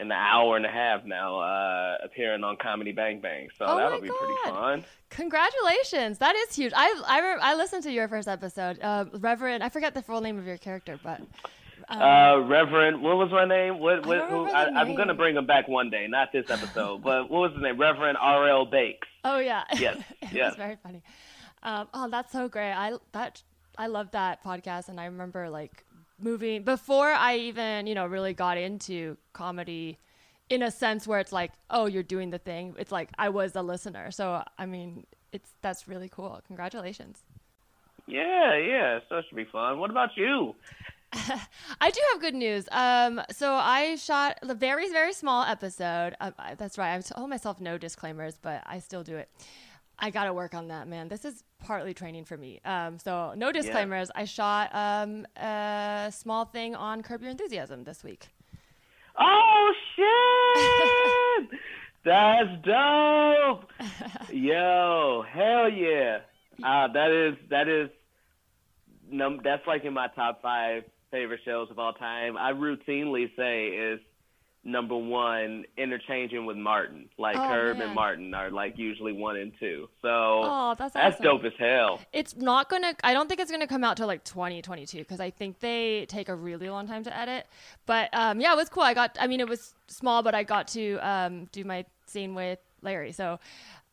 an 0.00 0.10
hour 0.12 0.56
and 0.56 0.64
a 0.66 0.70
half 0.70 1.04
now, 1.04 1.38
uh, 1.40 1.98
appearing 2.02 2.42
on 2.42 2.56
Comedy 2.56 2.92
Bang 2.92 3.20
Bang. 3.20 3.48
So 3.58 3.66
Oh 3.66 3.76
that'll 3.76 4.00
be 4.00 4.08
pretty 4.08 4.34
fun. 4.44 4.84
Congratulations! 5.10 6.18
That 6.18 6.34
is 6.36 6.54
huge. 6.56 6.72
I 6.74 7.00
I, 7.06 7.20
re- 7.20 7.40
I 7.40 7.54
listened 7.54 7.82
to 7.84 7.92
your 7.92 8.08
first 8.08 8.26
episode, 8.28 8.78
uh, 8.82 9.04
Reverend. 9.14 9.62
I 9.62 9.68
forget 9.68 9.94
the 9.94 10.02
full 10.02 10.20
name 10.20 10.38
of 10.38 10.46
your 10.46 10.56
character, 10.58 10.98
but 11.02 11.20
Uh, 11.88 12.40
Reverend, 12.46 13.02
what 13.02 13.16
was 13.16 13.30
my 13.30 13.44
name? 13.44 13.78
What? 13.80 14.06
What 14.06 14.18
don't 14.18 14.30
who, 14.30 14.36
remember 14.46 14.56
I, 14.56 14.64
the 14.66 14.78
I'm 14.78 14.94
gonna 14.96 15.14
bring 15.14 15.36
him 15.36 15.46
back 15.46 15.66
one 15.68 15.90
day, 15.90 16.06
not 16.08 16.30
this 16.32 16.48
episode. 16.50 17.02
but 17.08 17.28
what 17.30 17.40
was 17.40 17.52
his 17.52 17.62
name? 17.62 17.78
Reverend 17.78 18.16
R.L. 18.20 18.66
Bakes. 18.66 19.08
oh 19.24 19.38
yeah, 19.38 19.64
Yes, 19.76 19.98
it 20.22 20.32
yes. 20.32 20.50
was 20.50 20.56
very 20.56 20.76
funny. 20.82 21.02
Um, 21.62 21.88
oh, 21.92 22.08
that's 22.08 22.32
so 22.32 22.48
great. 22.48 22.72
I 22.72 22.92
that 23.12 23.42
I 23.76 23.86
love 23.88 24.10
that 24.12 24.42
podcast, 24.44 24.88
and 24.88 25.00
I 25.00 25.06
remember 25.06 25.50
like 25.50 25.84
moving 26.22 26.62
before 26.62 27.10
I 27.10 27.36
even 27.36 27.86
you 27.86 27.94
know 27.94 28.06
really 28.06 28.34
got 28.34 28.58
into 28.58 29.16
comedy. 29.32 29.98
In 30.48 30.64
a 30.64 30.70
sense 30.72 31.06
where 31.06 31.20
it's 31.20 31.30
like, 31.30 31.52
oh, 31.70 31.86
you're 31.86 32.02
doing 32.02 32.30
the 32.30 32.38
thing. 32.38 32.74
It's 32.76 32.90
like 32.90 33.10
I 33.16 33.28
was 33.28 33.54
a 33.54 33.62
listener. 33.62 34.10
So 34.10 34.42
I 34.58 34.66
mean, 34.66 35.06
it's 35.30 35.50
that's 35.62 35.86
really 35.86 36.08
cool. 36.08 36.40
Congratulations. 36.48 37.22
Yeah, 38.06 38.56
yeah. 38.56 38.98
So 39.08 39.18
it 39.18 39.26
should 39.28 39.36
be 39.36 39.44
fun. 39.44 39.78
What 39.78 39.90
about 39.90 40.16
you? 40.16 40.56
I 41.80 41.90
do 41.90 42.00
have 42.12 42.20
good 42.20 42.34
news. 42.34 42.68
Um, 42.70 43.20
so 43.30 43.54
I 43.54 43.96
shot 43.96 44.38
a 44.42 44.54
very, 44.54 44.90
very 44.90 45.12
small 45.12 45.44
episode. 45.44 46.14
Uh, 46.20 46.30
that's 46.56 46.78
right. 46.78 46.94
I 46.94 47.00
told 47.00 47.30
myself 47.30 47.60
no 47.60 47.78
disclaimers, 47.78 48.38
but 48.40 48.62
I 48.66 48.78
still 48.78 49.02
do 49.02 49.16
it. 49.16 49.28
I 50.00 50.10
got 50.10 50.24
to 50.24 50.32
work 50.32 50.54
on 50.54 50.68
that, 50.68 50.88
man. 50.88 51.08
This 51.08 51.24
is 51.24 51.44
partly 51.58 51.94
training 51.94 52.24
for 52.24 52.36
me. 52.36 52.60
Um, 52.64 52.98
so 52.98 53.34
no 53.36 53.52
disclaimers. 53.52 54.10
I 54.14 54.24
shot 54.24 54.74
um, 54.74 55.26
a 55.36 56.10
small 56.12 56.46
thing 56.46 56.74
on 56.74 57.02
Curb 57.02 57.22
Your 57.22 57.30
Enthusiasm 57.30 57.84
this 57.84 58.02
week. 58.02 58.28
Oh 59.18 59.72
shit! 59.96 61.60
That's 62.04 62.48
dope. 62.64 63.70
Yo, 64.32 65.24
hell 65.30 65.68
yeah. 65.68 66.20
Uh, 66.64 66.88
that 66.92 67.10
is 67.10 67.36
that 67.50 67.68
is 67.68 67.90
num 69.10 69.40
that's 69.42 69.66
like 69.66 69.84
in 69.84 69.92
my 69.92 70.08
top 70.08 70.40
five 70.40 70.84
favorite 71.10 71.40
shows 71.44 71.70
of 71.70 71.78
all 71.78 71.92
time. 71.92 72.36
I 72.38 72.52
routinely 72.52 73.30
say 73.36 73.68
is 73.68 74.00
number 74.62 74.96
one 74.96 75.64
interchanging 75.78 76.44
with 76.44 76.56
Martin. 76.56 77.08
Like 77.18 77.36
Oh, 77.36 77.48
Herb 77.48 77.78
man. 77.78 77.86
and 77.86 77.94
Martin 77.94 78.34
are 78.34 78.50
like 78.50 78.76
usually 78.76 79.12
one 79.12 79.36
and 79.36 79.52
two. 79.58 79.88
So 80.02 80.08
Oh, 80.10 80.74
that's 80.78 80.92
that's 80.94 81.14
awesome. 81.16 81.24
dope 81.24 81.44
as 81.44 81.52
hell. 81.58 82.00
It's 82.12 82.36
not 82.36 82.68
gonna. 82.68 82.94
I 83.02 83.12
don't 83.14 83.28
think 83.28 83.40
it's 83.40 83.50
gonna 83.50 83.66
come 83.66 83.84
out 83.84 83.96
till 83.96 84.06
like 84.06 84.24
2022 84.24 84.98
because 84.98 85.20
I 85.20 85.30
think 85.30 85.60
they 85.60 86.06
take 86.06 86.28
a 86.28 86.34
really 86.34 86.68
long 86.68 86.86
time 86.86 87.04
to 87.04 87.16
edit. 87.16 87.46
But 87.86 88.10
um, 88.12 88.40
yeah, 88.40 88.52
it 88.52 88.56
was 88.56 88.68
cool. 88.68 88.82
I 88.82 88.94
got. 88.94 89.16
I 89.20 89.26
mean, 89.26 89.40
it 89.40 89.48
was 89.48 89.74
small, 89.88 90.22
but 90.22 90.34
I 90.34 90.42
got 90.42 90.68
to 90.68 90.96
um, 90.98 91.46
do 91.52 91.64
my 91.64 91.86
scene 92.06 92.34
with 92.34 92.58
Larry. 92.82 93.12
So 93.12 93.38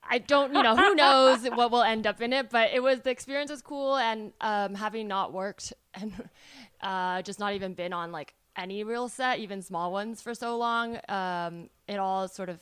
I 0.09 0.17
don't. 0.19 0.53
You 0.53 0.63
know, 0.63 0.75
who 0.75 0.95
knows 1.03 1.43
what 1.49 1.71
will 1.71 1.83
end 1.83 2.05
up 2.05 2.21
in 2.21 2.33
it? 2.33 2.49
But 2.49 2.71
it 2.73 2.83
was 2.83 3.01
the 3.01 3.09
experience 3.09 3.51
was 3.51 3.61
cool, 3.61 3.95
and 3.95 4.33
um, 4.41 4.75
having 4.75 5.07
not 5.07 5.31
worked 5.31 5.71
and 5.93 6.11
uh, 6.81 7.21
just 7.21 7.39
not 7.39 7.53
even 7.53 7.73
been 7.73 7.93
on 7.93 8.11
like 8.11 8.33
any 8.57 8.83
real 8.83 9.07
set, 9.07 9.39
even 9.39 9.61
small 9.61 9.91
ones 9.91 10.21
for 10.21 10.33
so 10.33 10.57
long, 10.57 10.99
um, 11.07 11.69
it 11.87 11.97
all 11.97 12.27
sort 12.27 12.49
of 12.49 12.59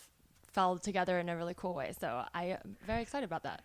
fell 0.51 0.77
together 0.77 1.19
in 1.19 1.29
a 1.29 1.35
really 1.35 1.53
cool 1.55 1.73
way. 1.73 1.93
So 1.99 2.23
I 2.33 2.57
am 2.63 2.77
very 2.85 3.01
excited 3.01 3.25
about 3.25 3.43
that. 3.43 3.61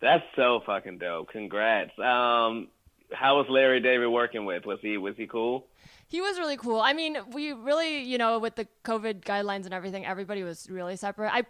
That's 0.00 0.24
so 0.34 0.60
fucking 0.66 0.98
dope. 0.98 1.30
Congrats. 1.30 1.96
Um, 1.98 2.68
how 3.12 3.36
was 3.36 3.46
Larry 3.48 3.80
David 3.80 4.08
working 4.08 4.44
with? 4.44 4.66
Was 4.66 4.78
he 4.82 4.96
was 4.96 5.14
he 5.16 5.26
cool? 5.26 5.66
He 6.08 6.20
was 6.20 6.38
really 6.38 6.56
cool. 6.56 6.80
I 6.80 6.92
mean, 6.92 7.16
we 7.32 7.52
really, 7.52 8.02
you 8.02 8.18
know, 8.18 8.38
with 8.38 8.56
the 8.56 8.66
COVID 8.84 9.20
guidelines 9.20 9.64
and 9.64 9.72
everything, 9.72 10.04
everybody 10.04 10.42
was 10.42 10.68
really 10.68 10.96
separate. 10.96 11.32
I, 11.32 11.44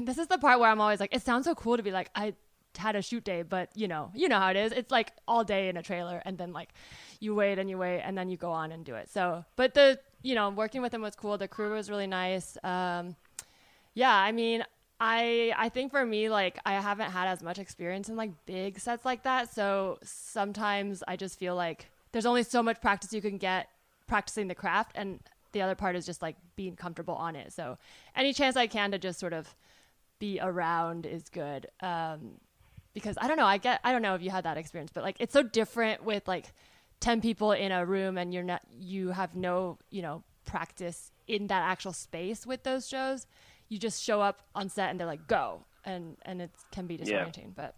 this 0.02 0.18
is 0.18 0.26
the 0.26 0.38
part 0.38 0.58
where 0.58 0.70
I'm 0.70 0.80
always 0.80 0.98
like, 0.98 1.14
it 1.14 1.22
sounds 1.22 1.44
so 1.44 1.54
cool 1.54 1.76
to 1.76 1.82
be 1.82 1.90
like, 1.90 2.10
I 2.14 2.34
had 2.76 2.96
a 2.96 3.02
shoot 3.02 3.24
day, 3.24 3.42
but 3.42 3.70
you 3.74 3.88
know, 3.88 4.10
you 4.14 4.28
know 4.28 4.38
how 4.38 4.50
it 4.50 4.56
is. 4.56 4.72
It's 4.72 4.90
like 4.90 5.12
all 5.26 5.44
day 5.44 5.68
in 5.68 5.76
a 5.76 5.82
trailer, 5.82 6.22
and 6.24 6.38
then 6.38 6.52
like 6.52 6.70
you 7.20 7.34
wait 7.34 7.58
and 7.58 7.68
you 7.68 7.78
wait, 7.78 8.00
and 8.00 8.16
then 8.16 8.28
you 8.28 8.36
go 8.36 8.50
on 8.50 8.72
and 8.72 8.84
do 8.84 8.94
it. 8.94 9.10
So, 9.10 9.44
but 9.56 9.74
the, 9.74 9.98
you 10.22 10.34
know, 10.34 10.50
working 10.50 10.82
with 10.82 10.92
them 10.92 11.02
was 11.02 11.14
cool. 11.16 11.38
The 11.38 11.48
crew 11.48 11.74
was 11.74 11.90
really 11.90 12.06
nice. 12.06 12.56
Um, 12.62 13.16
yeah, 13.94 14.14
I 14.14 14.32
mean, 14.32 14.64
I 15.00 15.52
I 15.56 15.68
think 15.68 15.90
for 15.90 16.04
me, 16.04 16.28
like 16.28 16.58
I 16.64 16.74
haven't 16.74 17.10
had 17.10 17.28
as 17.28 17.42
much 17.42 17.58
experience 17.58 18.08
in 18.08 18.16
like 18.16 18.32
big 18.46 18.78
sets 18.78 19.04
like 19.04 19.22
that. 19.24 19.52
So 19.52 19.98
sometimes 20.02 21.02
I 21.06 21.16
just 21.16 21.38
feel 21.38 21.54
like 21.56 21.90
there's 22.12 22.26
only 22.26 22.42
so 22.42 22.62
much 22.62 22.80
practice 22.80 23.12
you 23.12 23.20
can 23.20 23.38
get 23.38 23.68
practicing 24.06 24.48
the 24.48 24.54
craft, 24.54 24.92
and 24.94 25.20
the 25.52 25.62
other 25.62 25.74
part 25.74 25.96
is 25.96 26.04
just 26.06 26.22
like 26.22 26.36
being 26.56 26.76
comfortable 26.76 27.14
on 27.14 27.36
it. 27.36 27.52
So 27.52 27.78
any 28.14 28.32
chance 28.32 28.56
I 28.56 28.66
can 28.66 28.90
to 28.90 28.98
just 28.98 29.18
sort 29.18 29.32
of 29.32 29.54
be 30.18 30.38
around 30.40 31.06
is 31.06 31.28
good. 31.28 31.66
Um, 31.80 32.40
because 32.94 33.18
I 33.20 33.28
don't 33.28 33.36
know, 33.36 33.46
I 33.46 33.58
get 33.58 33.80
I 33.84 33.92
don't 33.92 34.02
know 34.02 34.14
if 34.14 34.22
you 34.22 34.30
had 34.30 34.44
that 34.44 34.56
experience, 34.56 34.90
but 34.94 35.04
like 35.04 35.16
it's 35.20 35.32
so 35.32 35.42
different 35.42 36.04
with 36.04 36.26
like 36.26 36.52
ten 37.00 37.20
people 37.20 37.52
in 37.52 37.72
a 37.72 37.84
room 37.84 38.16
and 38.16 38.32
you're 38.32 38.42
not 38.42 38.62
you 38.70 39.10
have 39.10 39.34
no, 39.34 39.78
you 39.90 40.00
know, 40.00 40.22
practice 40.46 41.10
in 41.26 41.48
that 41.48 41.62
actual 41.62 41.92
space 41.92 42.46
with 42.46 42.62
those 42.62 42.88
shows. 42.88 43.26
You 43.68 43.78
just 43.78 44.02
show 44.02 44.20
up 44.20 44.42
on 44.54 44.68
set 44.68 44.90
and 44.90 44.98
they're 45.00 45.06
like, 45.06 45.26
go 45.26 45.64
and 45.84 46.16
and 46.22 46.40
it 46.40 46.50
can 46.72 46.86
be 46.86 46.96
disorienting. 46.96 47.54
But 47.54 47.74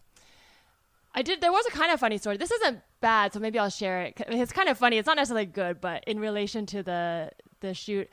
I 1.14 1.22
did. 1.22 1.40
There 1.40 1.52
was 1.52 1.64
a 1.66 1.70
kind 1.70 1.90
of 1.90 1.98
funny 1.98 2.18
story. 2.18 2.36
This 2.36 2.50
isn't 2.50 2.80
bad, 3.00 3.32
so 3.32 3.40
maybe 3.40 3.58
I'll 3.58 3.70
share 3.70 4.02
it. 4.02 4.20
It's 4.28 4.52
kind 4.52 4.68
of 4.68 4.76
funny. 4.76 4.98
It's 4.98 5.06
not 5.06 5.16
necessarily 5.16 5.46
good, 5.46 5.80
but 5.80 6.04
in 6.06 6.20
relation 6.20 6.66
to 6.66 6.82
the 6.82 7.30
the 7.60 7.72
shoot, 7.72 8.10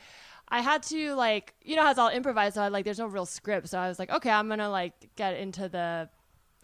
I 0.47 0.61
had 0.61 0.83
to 0.83 1.13
like, 1.15 1.53
you 1.63 1.75
know, 1.75 1.81
how 1.81 1.89
it's 1.91 1.99
all 1.99 2.09
improvised. 2.09 2.55
So 2.55 2.61
I 2.61 2.69
like, 2.69 2.85
there's 2.85 2.99
no 2.99 3.07
real 3.07 3.25
script. 3.25 3.67
So 3.69 3.77
I 3.77 3.89
was 3.89 3.99
like, 3.99 4.09
okay, 4.09 4.29
I'm 4.29 4.47
gonna 4.47 4.69
like 4.69 5.09
get 5.15 5.35
into 5.35 5.67
the. 5.67 6.09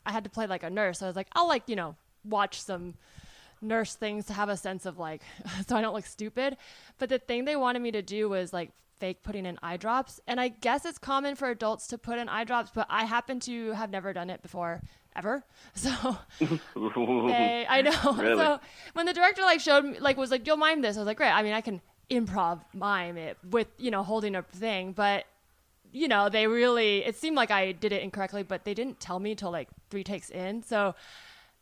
I 0.10 0.12
had 0.12 0.24
to 0.24 0.30
play 0.30 0.48
like 0.48 0.64
a 0.64 0.70
nurse. 0.70 1.00
So 1.00 1.06
I 1.06 1.10
was 1.10 1.16
like, 1.16 1.28
I'll 1.34 1.48
like, 1.48 1.64
you 1.68 1.76
know, 1.76 1.96
watch 2.24 2.62
some 2.62 2.96
nurse 3.62 3.94
things 3.96 4.26
to 4.26 4.34
have 4.34 4.50
a 4.50 4.58
sense 4.58 4.86
of 4.86 4.98
like, 4.98 5.22
so 5.68 5.76
I 5.76 5.82
don't 5.82 5.94
look 5.94 6.06
stupid. 6.08 6.58
But 6.98 7.10
the 7.10 7.20
thing 7.20 7.46
they 7.46 7.56
wanted 7.56 7.82
me 7.82 7.92
to 7.92 8.02
do 8.02 8.28
was 8.28 8.52
like 8.52 8.72
fake 9.00 9.22
putting 9.24 9.46
in 9.46 9.60
eye 9.62 9.78
drops. 9.78 10.20
And 10.28 10.42
I 10.42 10.48
guess 10.50 10.84
it's 10.84 10.98
common 10.98 11.36
for 11.36 11.50
adults 11.50 11.88
to 11.88 11.98
put 11.98 12.18
in 12.18 12.28
eye 12.28 12.44
drops, 12.44 12.72
but 12.74 12.88
I 12.90 13.06
happen 13.06 13.40
to 13.42 13.72
have 13.74 13.92
never 13.92 14.12
done 14.14 14.30
it 14.30 14.42
before 14.42 14.82
ever. 15.16 15.44
So 15.76 16.18
they, 16.40 16.46
eh, 17.34 17.66
I 17.70 17.82
know. 17.82 18.14
Really? 18.14 18.38
So 18.38 18.60
when 18.94 19.06
the 19.06 19.14
director 19.14 19.44
like 19.44 19.60
showed 19.60 19.86
me, 19.86 20.00
like 20.00 20.18
was 20.18 20.32
like, 20.32 20.46
"You'll 20.48 20.58
mime 20.58 20.82
this," 20.82 20.98
I 20.98 21.00
was 21.00 21.08
like, 21.08 21.18
"Great." 21.18 21.30
I 21.30 21.44
mean, 21.44 21.54
I 21.54 21.62
can 21.62 21.80
improv 22.10 22.62
mime 22.74 23.18
it 23.18 23.38
with 23.50 23.68
you 23.78 23.92
know 23.92 24.04
holding 24.04 24.36
a 24.36 24.42
thing, 24.42 24.92
but 24.92 25.26
you 25.92 26.08
know 26.08 26.30
they 26.30 26.48
really 26.48 27.06
it 27.06 27.16
seemed 27.16 27.36
like 27.36 27.52
I 27.52 27.72
did 27.72 27.92
it 27.92 28.02
incorrectly, 28.02 28.44
but 28.44 28.66
they 28.66 28.74
didn't 28.74 29.00
tell 29.00 29.20
me 29.20 29.36
till 29.36 29.52
like 29.52 29.70
three 29.90 30.04
takes 30.04 30.30
in. 30.30 30.64
So 30.64 30.96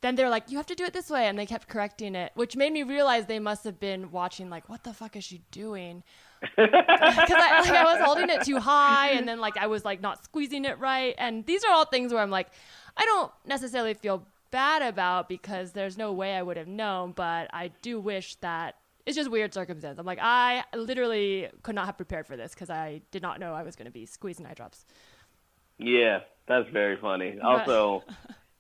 then 0.02 0.16
they're 0.16 0.30
like, 0.30 0.52
"You 0.52 0.58
have 0.58 0.66
to 0.68 0.76
do 0.76 0.84
it 0.86 0.94
this 0.94 1.10
way," 1.10 1.28
and 1.28 1.38
they 1.38 1.46
kept 1.46 1.68
correcting 1.68 2.16
it, 2.16 2.32
which 2.36 2.56
made 2.56 2.72
me 2.72 2.84
realize 2.84 3.26
they 3.26 3.40
must 3.40 3.64
have 3.64 3.80
been 3.80 4.12
watching 4.12 4.50
like, 4.50 4.70
"What 4.70 4.84
the 4.84 4.94
fuck 4.94 5.16
is 5.16 5.24
she 5.24 5.42
doing?" 5.52 6.04
because 6.42 6.70
I, 6.72 7.62
like, 7.62 7.72
I 7.72 7.84
was 7.84 8.06
holding 8.06 8.30
it 8.30 8.44
too 8.44 8.60
high 8.60 9.10
and 9.10 9.28
then 9.28 9.40
like 9.40 9.58
I 9.58 9.66
was 9.66 9.84
like 9.84 10.02
not 10.02 10.24
squeezing 10.24 10.66
it 10.66 10.78
right 10.78 11.16
and 11.18 11.44
these 11.48 11.64
are 11.64 11.72
all 11.72 11.86
things 11.86 12.14
where 12.14 12.22
I'm 12.22 12.30
like 12.30 12.50
I 12.96 13.06
don't 13.06 13.32
necessarily 13.46 13.96
feel 13.96 14.24
bad 14.52 14.84
about 14.84 15.30
because 15.30 15.72
there's 15.72 15.98
no 15.98 16.14
way 16.14 16.36
I 16.36 16.44
would 16.44 16.58
have 16.58 16.68
known 16.68 17.12
but 17.12 17.50
I 17.54 17.72
do 17.82 18.00
wish 18.00 18.36
that 18.36 18.76
it's 19.08 19.16
just 19.16 19.32
weird 19.32 19.54
circumstance 19.54 19.98
I'm 19.98 20.06
like 20.06 20.20
I 20.22 20.64
literally 20.76 21.48
could 21.64 21.74
not 21.74 21.88
have 21.88 21.98
prepared 21.98 22.28
for 22.28 22.38
this 22.38 22.54
because 22.54 22.70
I 22.70 23.02
did 23.10 23.24
not 23.24 23.40
know 23.40 23.54
I 23.54 23.64
was 23.64 23.76
going 23.76 23.88
to 23.88 23.92
be 23.92 24.06
squeezing 24.06 24.46
eye 24.46 24.54
drops 24.54 24.86
Yeah, 25.80 26.20
that's 26.48 26.70
very 26.70 26.98
funny. 26.98 27.38
Also, 27.44 28.04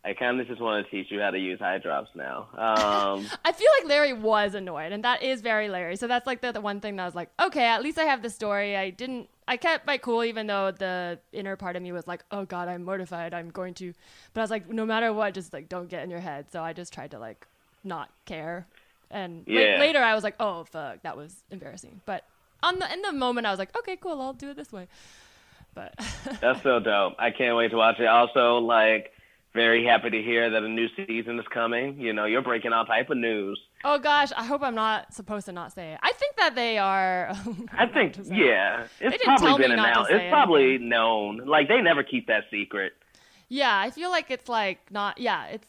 I 0.04 0.14
kind 0.14 0.40
of 0.40 0.48
just 0.48 0.62
want 0.62 0.86
to 0.86 0.92
teach 0.92 1.12
you 1.12 1.20
how 1.20 1.32
to 1.32 1.40
use 1.40 1.62
eye 1.62 1.80
drops 1.80 2.10
now. 2.16 2.48
Um, 2.54 3.28
I 3.46 3.52
feel 3.52 3.68
like 3.80 3.90
Larry 3.90 4.14
was 4.14 4.54
annoyed, 4.56 4.92
and 4.94 5.04
that 5.04 5.22
is 5.22 5.42
very 5.42 5.68
Larry. 5.68 5.98
So 5.98 6.08
that's 6.08 6.26
like 6.26 6.40
the, 6.42 6.54
the 6.54 6.62
one 6.62 6.80
thing 6.80 6.96
that 6.96 7.04
I 7.04 7.06
was 7.06 7.16
like, 7.16 7.30
okay, 7.42 7.66
at 7.66 7.82
least 7.84 7.98
I 7.98 8.04
have 8.04 8.22
the 8.22 8.30
story. 8.30 8.78
I 8.78 8.90
didn't, 8.90 9.30
I 9.50 9.58
kept 9.58 9.86
my 9.86 9.98
cool, 9.98 10.24
even 10.24 10.48
though 10.48 10.72
the 10.72 11.20
inner 11.34 11.58
part 11.58 11.76
of 11.76 11.82
me 11.82 11.92
was 11.92 12.08
like, 12.08 12.24
oh 12.32 12.46
god, 12.46 12.70
I'm 12.70 12.86
mortified. 12.86 13.34
I'm 13.34 13.50
going 13.50 13.74
to, 13.76 13.94
but 14.34 14.42
I 14.42 14.44
was 14.44 14.52
like, 14.52 14.70
no 14.70 14.86
matter 14.86 15.12
what, 15.12 15.34
just 15.34 15.52
like 15.52 15.68
don't 15.68 15.90
get 15.90 16.04
in 16.04 16.10
your 16.10 16.22
head. 16.22 16.52
So 16.52 16.64
I 16.64 16.72
just 16.72 16.94
tried 16.94 17.12
to 17.12 17.20
like 17.20 17.46
not 17.84 18.10
care. 18.26 18.68
And 19.10 19.44
la- 19.48 19.80
later 19.80 20.00
I 20.00 20.16
was 20.16 20.24
like, 20.24 20.36
oh 20.40 20.64
fuck, 20.66 21.02
that 21.04 21.16
was 21.18 21.44
embarrassing. 21.52 22.02
But 22.06 22.24
on 22.64 22.80
the 22.80 22.92
in 22.92 23.02
the 23.02 23.12
moment, 23.14 23.48
I 23.48 23.52
was 23.52 23.60
like, 23.60 23.76
okay, 23.78 23.96
cool, 23.98 24.22
I'll 24.22 24.34
do 24.34 24.50
it 24.52 24.58
this 24.58 24.72
way. 24.72 24.88
But 25.74 25.94
that's 26.42 26.64
so 26.64 26.80
dope. 26.80 27.14
I 27.20 27.32
can't 27.32 27.56
wait 27.56 27.70
to 27.72 27.78
watch 27.78 28.00
it. 28.00 28.08
Also, 28.08 28.58
like, 28.58 29.12
very 29.54 29.86
happy 29.86 30.10
to 30.10 30.22
hear 30.22 30.50
that 30.50 30.64
a 30.64 30.68
new 30.68 30.88
season 30.96 31.40
is 31.40 31.46
coming. 31.54 32.00
You 32.00 32.14
know, 32.14 32.26
you're 32.26 32.42
breaking 32.42 32.74
all 32.74 32.86
type 32.86 33.10
of 33.10 33.18
news. 33.18 33.60
oh 33.84 33.98
gosh, 34.00 34.32
I 34.36 34.44
hope 34.44 34.62
I'm 34.64 34.76
not 34.76 35.14
supposed 35.14 35.46
to 35.46 35.52
not 35.52 35.72
say 35.74 35.94
it. 35.94 36.00
I 36.04 36.12
think 36.14 36.36
that 36.38 36.56
they 36.56 36.78
are. 36.78 37.30
Um, 37.48 37.68
I 37.72 37.86
think, 37.88 38.16
yeah, 38.26 38.88
it's 39.00 39.24
probably 39.24 39.64
been 39.64 39.72
announced. 39.72 40.12
It's 40.12 40.30
probably 40.30 40.78
known. 40.80 41.38
Like, 41.46 41.68
they 41.68 41.80
never 41.82 42.04
keep 42.04 42.28
that 42.28 42.46
secret. 42.52 42.94
Yeah, 43.50 43.78
I 43.80 43.92
feel 43.92 44.10
like 44.10 44.30
it's 44.32 44.50
like 44.50 44.80
not. 44.92 45.18
Yeah, 45.20 45.46
it's 45.46 45.68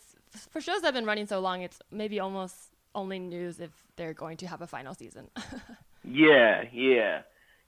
for 0.51 0.61
shows 0.61 0.81
that 0.81 0.89
have 0.89 0.95
been 0.95 1.07
running 1.07 1.27
so 1.27 1.39
long. 1.41 1.63
It's 1.63 1.79
maybe 1.91 2.19
almost 2.19 2.55
only 2.99 3.19
news 3.19 3.61
if 3.61 3.71
they're 3.97 4.15
going 4.15 4.37
to 4.39 4.47
have 4.47 4.61
a 4.61 4.67
final 4.67 4.95
season. 4.95 5.29
yeah, 6.05 6.65
yeah. 6.73 7.23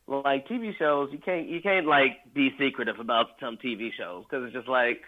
Well, 0.06 0.22
like 0.24 0.48
TV 0.48 0.76
shows, 0.76 1.10
you 1.12 1.18
can't 1.18 1.48
you 1.48 1.60
can't 1.60 1.86
like 1.86 2.34
be 2.34 2.50
secretive 2.58 2.98
about 2.98 3.26
some 3.38 3.56
TV 3.56 3.90
shows 3.96 4.24
because 4.28 4.44
it's 4.44 4.54
just 4.54 4.68
like 4.68 5.02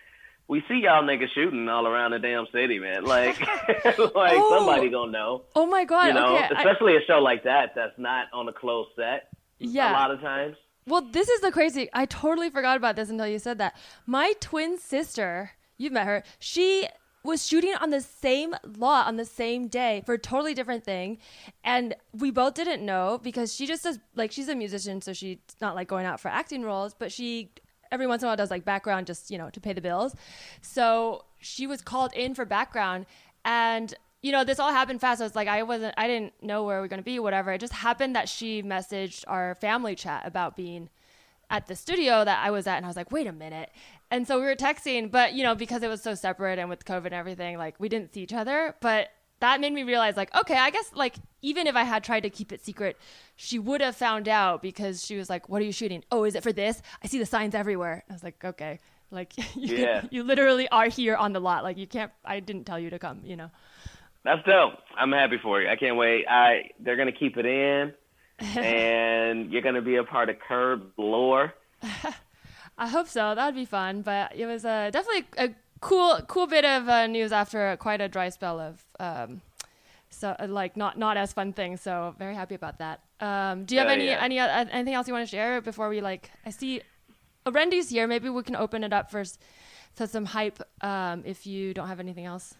we 0.48 0.62
see 0.68 0.80
y'all 0.84 1.02
niggas 1.02 1.32
shooting 1.34 1.68
all 1.68 1.86
around 1.86 2.12
the 2.12 2.18
damn 2.18 2.46
city, 2.52 2.78
man. 2.78 3.04
Like, 3.12 3.40
like 3.98 4.34
oh. 4.36 4.56
somebody 4.58 4.90
gonna 4.90 5.12
know. 5.12 5.42
Oh 5.56 5.66
my 5.66 5.84
god! 5.84 6.08
You 6.08 6.14
know, 6.14 6.36
okay, 6.36 6.54
especially 6.56 6.92
I... 6.92 6.96
a 6.96 7.06
show 7.06 7.18
like 7.18 7.44
that 7.44 7.72
that's 7.74 7.98
not 7.98 8.26
on 8.32 8.48
a 8.48 8.52
closed 8.52 8.90
set. 8.96 9.28
Yeah. 9.58 9.90
A 9.90 9.92
lot 9.92 10.10
of 10.10 10.20
times. 10.20 10.56
Well, 10.86 11.02
this 11.12 11.28
is 11.28 11.40
the 11.40 11.52
crazy. 11.52 11.88
I 11.92 12.06
totally 12.06 12.50
forgot 12.50 12.76
about 12.76 12.96
this 12.96 13.10
until 13.10 13.26
you 13.26 13.38
said 13.38 13.58
that. 13.58 13.76
My 14.06 14.34
twin 14.40 14.78
sister, 14.78 15.52
you've 15.78 15.92
met 15.92 16.06
her. 16.06 16.24
She 16.38 16.88
was 17.24 17.46
shooting 17.46 17.74
on 17.80 17.90
the 17.90 18.00
same 18.00 18.54
lot 18.76 19.06
on 19.06 19.16
the 19.16 19.24
same 19.24 19.68
day 19.68 20.02
for 20.04 20.14
a 20.14 20.18
totally 20.18 20.54
different 20.54 20.84
thing. 20.84 21.18
And 21.64 21.94
we 22.12 22.30
both 22.30 22.54
didn't 22.54 22.84
know 22.84 23.20
because 23.22 23.54
she 23.54 23.66
just 23.66 23.84
does 23.84 23.98
like 24.14 24.32
she's 24.32 24.48
a 24.48 24.54
musician 24.54 25.00
so 25.00 25.12
she's 25.12 25.38
not 25.60 25.74
like 25.74 25.88
going 25.88 26.06
out 26.06 26.20
for 26.20 26.28
acting 26.28 26.62
roles 26.62 26.94
but 26.94 27.12
she 27.12 27.50
every 27.90 28.06
once 28.06 28.22
in 28.22 28.26
a 28.26 28.28
while 28.30 28.36
does 28.36 28.50
like 28.50 28.64
background 28.64 29.06
just 29.06 29.30
you 29.30 29.38
know 29.38 29.50
to 29.50 29.60
pay 29.60 29.72
the 29.72 29.80
bills. 29.80 30.14
So 30.60 31.24
she 31.38 31.66
was 31.66 31.80
called 31.80 32.12
in 32.14 32.34
for 32.34 32.44
background. 32.44 33.06
And 33.44 33.92
you 34.22 34.32
know 34.32 34.44
this 34.44 34.58
all 34.58 34.72
happened 34.72 35.00
fast. 35.00 35.18
So 35.18 35.26
it's 35.26 35.36
like 35.36 35.48
i 35.48 35.62
wasn't 35.62 35.94
i 35.96 36.06
didn't 36.06 36.32
know 36.42 36.64
where 36.64 36.80
we 36.80 36.86
are 36.86 36.88
going 36.88 37.00
to 37.00 37.04
be 37.04 37.18
whatever. 37.18 37.52
It 37.52 37.60
just 37.60 37.72
happened 37.72 38.16
that 38.16 38.28
she 38.28 38.62
messaged 38.62 39.24
our 39.28 39.54
family 39.56 39.94
chat 39.94 40.26
about 40.26 40.56
being 40.56 40.88
at 41.52 41.66
the 41.66 41.76
studio 41.76 42.24
that 42.24 42.44
I 42.44 42.50
was 42.50 42.66
at, 42.66 42.78
and 42.78 42.86
I 42.86 42.88
was 42.88 42.96
like, 42.96 43.12
wait 43.12 43.26
a 43.26 43.32
minute. 43.32 43.70
And 44.12 44.28
so 44.28 44.38
we 44.38 44.44
were 44.44 44.54
texting, 44.54 45.10
but 45.10 45.32
you 45.32 45.42
know, 45.42 45.54
because 45.54 45.82
it 45.82 45.88
was 45.88 46.02
so 46.02 46.14
separate 46.14 46.58
and 46.58 46.68
with 46.68 46.84
COVID 46.84 47.06
and 47.06 47.14
everything, 47.14 47.56
like 47.56 47.80
we 47.80 47.88
didn't 47.88 48.12
see 48.12 48.20
each 48.20 48.34
other. 48.34 48.76
But 48.80 49.08
that 49.40 49.58
made 49.60 49.72
me 49.72 49.82
realize, 49.82 50.16
like, 50.16 50.32
okay, 50.36 50.56
I 50.56 50.70
guess 50.70 50.90
like 50.94 51.16
even 51.40 51.66
if 51.66 51.74
I 51.74 51.82
had 51.82 52.04
tried 52.04 52.20
to 52.20 52.30
keep 52.30 52.52
it 52.52 52.64
secret, 52.64 52.98
she 53.36 53.58
would 53.58 53.80
have 53.80 53.96
found 53.96 54.28
out 54.28 54.60
because 54.60 55.04
she 55.04 55.16
was 55.16 55.30
like, 55.30 55.48
"What 55.48 55.62
are 55.62 55.64
you 55.64 55.72
shooting? 55.72 56.04
Oh, 56.12 56.24
is 56.24 56.34
it 56.34 56.42
for 56.42 56.52
this? 56.52 56.82
I 57.02 57.08
see 57.08 57.18
the 57.18 57.26
signs 57.26 57.54
everywhere." 57.54 58.04
I 58.08 58.12
was 58.12 58.22
like, 58.22 58.44
"Okay." 58.44 58.80
Like 59.10 59.32
you, 59.56 59.76
yeah. 59.76 60.04
you 60.10 60.22
literally 60.22 60.68
are 60.68 60.88
here 60.88 61.16
on 61.16 61.32
the 61.32 61.40
lot. 61.40 61.64
Like 61.64 61.78
you 61.78 61.86
can't. 61.86 62.12
I 62.24 62.40
didn't 62.40 62.64
tell 62.64 62.78
you 62.78 62.90
to 62.90 62.98
come. 62.98 63.22
You 63.24 63.36
know. 63.36 63.50
That's 64.24 64.44
dope. 64.46 64.74
I'm 64.96 65.10
happy 65.10 65.38
for 65.42 65.60
you. 65.60 65.68
I 65.68 65.76
can't 65.76 65.96
wait. 65.96 66.26
I 66.28 66.70
they're 66.78 66.96
gonna 66.96 67.12
keep 67.12 67.38
it 67.38 67.46
in. 67.46 67.94
and 68.56 69.52
you're 69.52 69.62
going 69.62 69.74
to 69.74 69.82
be 69.82 69.96
a 69.96 70.04
part 70.04 70.28
of 70.28 70.36
Curb 70.40 70.90
lore. 70.96 71.54
I 72.78 72.88
hope 72.88 73.08
so. 73.08 73.34
That'd 73.34 73.54
be 73.54 73.64
fun. 73.64 74.02
But 74.02 74.34
it 74.34 74.46
was 74.46 74.64
uh, 74.64 74.90
definitely 74.90 75.26
a 75.38 75.50
cool, 75.80 76.20
cool 76.26 76.46
bit 76.46 76.64
of 76.64 76.88
uh, 76.88 77.06
news 77.06 77.32
after 77.32 77.76
quite 77.76 78.00
a 78.00 78.08
dry 78.08 78.30
spell 78.30 78.58
of, 78.58 78.84
um, 78.98 79.42
so 80.10 80.34
uh, 80.38 80.46
like 80.48 80.76
not 80.76 80.98
not 80.98 81.16
as 81.16 81.32
fun 81.32 81.52
things. 81.52 81.80
So 81.80 82.14
very 82.18 82.34
happy 82.34 82.54
about 82.54 82.78
that. 82.78 83.00
Um, 83.20 83.64
do 83.64 83.74
you 83.74 83.80
have 83.80 83.90
any 83.90 84.06
yeah. 84.06 84.22
any 84.22 84.38
uh, 84.38 84.64
anything 84.70 84.94
else 84.94 85.06
you 85.06 85.14
want 85.14 85.26
to 85.28 85.30
share 85.30 85.60
before 85.60 85.88
we 85.88 86.00
like? 86.00 86.30
I 86.46 86.50
see, 86.50 86.80
Randy's 87.50 87.90
here. 87.90 88.06
Maybe 88.06 88.28
we 88.28 88.42
can 88.42 88.56
open 88.56 88.84
it 88.84 88.92
up 88.92 89.10
first 89.10 89.40
for 89.94 90.06
some 90.06 90.24
hype. 90.24 90.62
Um, 90.80 91.22
if 91.26 91.46
you 91.46 91.74
don't 91.74 91.88
have 91.88 92.00
anything 92.00 92.24
else. 92.24 92.54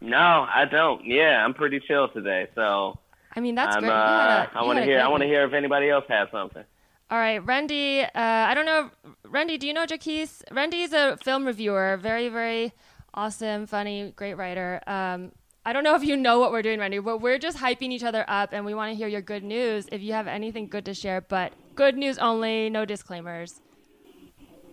No, 0.00 0.46
I 0.48 0.64
don't. 0.64 1.04
Yeah, 1.04 1.44
I'm 1.44 1.54
pretty 1.54 1.80
chill 1.80 2.08
today. 2.08 2.48
So 2.54 2.98
I 3.34 3.40
mean, 3.40 3.54
that's 3.54 3.76
I'm, 3.76 3.82
great. 3.82 3.92
Uh, 3.92 4.46
I 4.54 4.64
want 4.64 4.78
to 4.78 4.84
hear. 4.84 5.00
I 5.00 5.08
want 5.08 5.22
to 5.22 5.26
hear 5.26 5.44
if 5.44 5.52
anybody 5.52 5.90
else 5.90 6.04
has 6.08 6.28
something. 6.30 6.64
All 7.10 7.18
right, 7.18 7.38
Randy. 7.38 8.02
Uh, 8.02 8.08
I 8.14 8.52
don't 8.54 8.66
know, 8.66 8.90
Randy. 9.24 9.56
Do 9.56 9.66
you 9.66 9.72
know 9.72 9.86
Jacquis? 9.86 10.42
Randy 10.50 10.82
is 10.82 10.92
a 10.92 11.16
film 11.24 11.46
reviewer. 11.46 11.96
Very, 11.96 12.28
very 12.28 12.72
awesome, 13.14 13.66
funny, 13.66 14.12
great 14.14 14.34
writer. 14.34 14.82
Um, 14.86 15.32
I 15.64 15.72
don't 15.72 15.84
know 15.84 15.94
if 15.94 16.04
you 16.04 16.16
know 16.16 16.38
what 16.38 16.52
we're 16.52 16.62
doing, 16.62 16.78
Randy, 16.80 16.98
but 16.98 17.18
we're 17.22 17.38
just 17.38 17.58
hyping 17.58 17.92
each 17.92 18.04
other 18.04 18.24
up, 18.28 18.50
and 18.52 18.64
we 18.66 18.74
want 18.74 18.92
to 18.92 18.96
hear 18.96 19.08
your 19.08 19.22
good 19.22 19.42
news. 19.42 19.86
If 19.90 20.02
you 20.02 20.12
have 20.12 20.26
anything 20.26 20.68
good 20.68 20.84
to 20.84 20.94
share, 20.94 21.22
but 21.22 21.52
good 21.74 21.96
news 21.96 22.18
only, 22.18 22.68
no 22.68 22.84
disclaimers. 22.84 23.60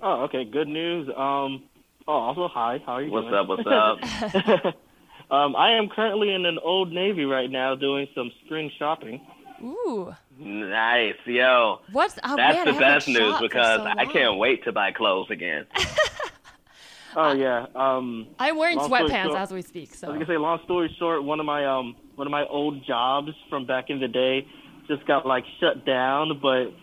Oh, 0.02 0.24
okay. 0.24 0.44
Good 0.44 0.68
news. 0.68 1.08
Um. 1.10 1.64
Oh, 2.08 2.14
also 2.14 2.48
hi. 2.48 2.84
How 2.86 2.94
are 2.94 3.02
you 3.02 3.12
what's 3.12 3.28
doing? 3.30 3.48
What's 3.48 3.66
up? 3.66 3.98
What's 4.02 4.66
up? 4.66 4.76
Um, 5.32 5.56
I 5.56 5.72
am 5.72 5.90
currently 5.90 6.32
in 6.34 6.46
an 6.46 6.60
Old 6.64 6.92
Navy 6.92 7.26
right 7.26 7.50
now 7.50 7.74
doing 7.74 8.08
some 8.14 8.32
spring 8.46 8.72
shopping. 8.78 9.26
Ooh. 9.60 10.14
Nice, 10.38 11.16
yo. 11.26 11.80
What's 11.92 12.18
oh, 12.24 12.36
That's 12.36 12.66
man, 12.66 12.74
the 12.74 12.80
best 12.80 13.08
news 13.08 13.40
because 13.40 13.78
so 13.78 13.86
I 13.86 14.06
can't 14.06 14.38
wait 14.38 14.64
to 14.66 14.72
buy 14.72 14.92
clothes 14.92 15.32
again. 15.32 15.66
oh 17.16 17.32
yeah. 17.34 17.68
Um, 17.74 18.28
I'm 18.38 18.58
wearing 18.58 18.78
sweatpants 18.80 19.24
short, 19.24 19.40
as 19.40 19.52
we 19.52 19.62
speak. 19.62 19.96
So 19.96 20.08
I 20.08 20.12
was 20.12 20.16
gonna 20.16 20.26
say, 20.28 20.38
long 20.38 20.60
story 20.66 20.94
short, 21.00 21.24
one 21.24 21.40
of 21.40 21.46
my 21.46 21.66
um 21.66 21.96
one 22.16 22.28
of 22.28 22.32
my 22.32 22.46
old 22.48 22.86
jobs 22.86 23.32
from 23.50 23.66
back 23.66 23.90
in 23.90 24.00
the 24.00 24.10
day 24.10 24.46
just 24.88 25.06
got 25.08 25.26
like 25.26 25.46
shut 25.60 25.86
down, 25.86 26.40
but 26.42 26.74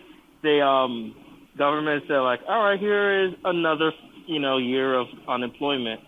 they 0.43 0.61
um 0.63 1.15
government 1.59 2.05
said 2.09 2.19
like, 2.19 2.41
all 2.49 2.65
right, 2.65 2.81
here 2.81 3.27
is 3.27 3.35
another 3.45 3.93
you 4.27 4.39
know 4.39 4.57
year 4.57 4.95
of 4.95 5.09
unemployment. 5.29 6.01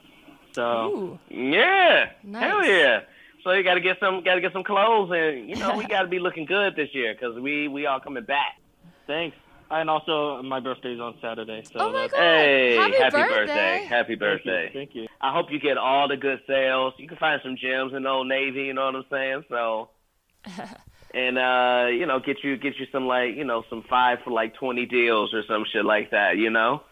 So 0.52 0.62
Ooh. 0.62 1.18
yeah, 1.28 2.10
nice. 2.22 2.42
hell 2.42 2.64
yeah. 2.64 3.00
So 3.44 3.52
you 3.52 3.62
got 3.62 3.74
to 3.74 3.80
get 3.80 3.98
some, 4.00 4.24
got 4.24 4.36
to 4.36 4.40
get 4.40 4.54
some 4.54 4.64
clothes, 4.64 5.10
and 5.12 5.48
you 5.48 5.56
know 5.56 5.76
we 5.76 5.86
got 5.86 6.02
to 6.02 6.08
be 6.08 6.18
looking 6.18 6.46
good 6.46 6.74
this 6.76 6.88
year 6.94 7.14
because 7.14 7.38
we 7.38 7.68
we 7.68 7.86
all 7.86 8.00
coming 8.00 8.24
back. 8.24 8.58
Thanks. 9.06 9.36
And 9.70 9.90
also, 9.90 10.42
my 10.42 10.60
birthday's 10.60 11.00
on 11.00 11.16
Saturday. 11.20 11.62
So 11.64 11.80
oh 11.80 11.92
my 11.92 12.08
god! 12.08 12.18
Hey, 12.18 12.76
happy, 12.76 12.96
happy 12.96 13.16
birthday. 13.16 13.36
birthday! 13.36 13.84
Happy 13.86 14.14
birthday! 14.14 14.70
Thank 14.72 14.74
you. 14.74 14.80
Thank 14.80 14.94
you. 14.94 15.06
I 15.20 15.32
hope 15.32 15.46
you 15.50 15.60
get 15.60 15.76
all 15.76 16.08
the 16.08 16.16
good 16.16 16.40
sales. 16.46 16.94
You 16.98 17.06
can 17.06 17.18
find 17.18 17.40
some 17.42 17.56
gems 17.56 17.92
in 17.92 18.06
Old 18.06 18.28
Navy. 18.28 18.62
You 18.62 18.74
know 18.74 18.86
what 18.86 18.96
I'm 18.96 19.04
saying? 19.10 19.44
So, 19.48 19.90
and 21.14 21.38
uh, 21.38 21.88
you 21.90 22.06
know, 22.06 22.20
get 22.20 22.42
you 22.42 22.56
get 22.56 22.78
you 22.78 22.86
some 22.92 23.06
like 23.06 23.36
you 23.36 23.44
know 23.44 23.64
some 23.68 23.84
five 23.88 24.18
for 24.24 24.30
like 24.30 24.54
twenty 24.54 24.86
deals 24.86 25.34
or 25.34 25.42
some 25.48 25.64
shit 25.70 25.84
like 25.84 26.12
that. 26.12 26.38
You 26.38 26.50
know. 26.50 26.82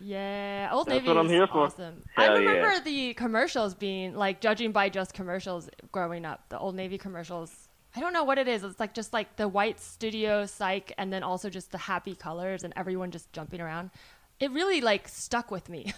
Yeah, 0.00 0.70
Old 0.72 0.86
That's 0.86 0.96
Navy 0.96 1.08
what 1.08 1.18
I'm 1.18 1.28
here 1.28 1.46
for. 1.46 1.66
awesome. 1.66 2.02
I 2.16 2.28
remember 2.28 2.72
yeah. 2.72 2.80
the 2.80 3.14
commercials 3.14 3.74
being 3.74 4.14
like 4.14 4.40
judging 4.40 4.72
by 4.72 4.88
just 4.88 5.12
commercials 5.12 5.68
growing 5.92 6.24
up. 6.24 6.48
The 6.48 6.58
Old 6.58 6.74
Navy 6.74 6.96
commercials. 6.96 7.68
I 7.94 8.00
don't 8.00 8.12
know 8.12 8.24
what 8.24 8.38
it 8.38 8.48
is. 8.48 8.64
It's 8.64 8.80
like 8.80 8.94
just 8.94 9.12
like 9.12 9.36
the 9.36 9.48
white 9.48 9.78
studio 9.78 10.46
psych 10.46 10.92
and 10.96 11.12
then 11.12 11.22
also 11.22 11.50
just 11.50 11.70
the 11.70 11.78
happy 11.78 12.14
colors 12.14 12.64
and 12.64 12.72
everyone 12.76 13.10
just 13.10 13.32
jumping 13.32 13.60
around. 13.60 13.90
It 14.38 14.50
really 14.52 14.80
like 14.80 15.06
stuck 15.06 15.50
with 15.50 15.68
me. 15.68 15.92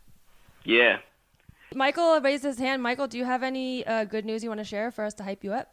yeah. 0.64 0.98
Michael 1.74 2.20
raised 2.20 2.44
his 2.44 2.58
hand. 2.58 2.82
Michael, 2.82 3.08
do 3.08 3.18
you 3.18 3.24
have 3.24 3.42
any 3.42 3.84
uh, 3.86 4.04
good 4.04 4.24
news 4.24 4.44
you 4.44 4.50
want 4.50 4.58
to 4.58 4.64
share 4.64 4.90
for 4.90 5.04
us 5.04 5.14
to 5.14 5.24
hype 5.24 5.42
you 5.42 5.52
up? 5.52 5.72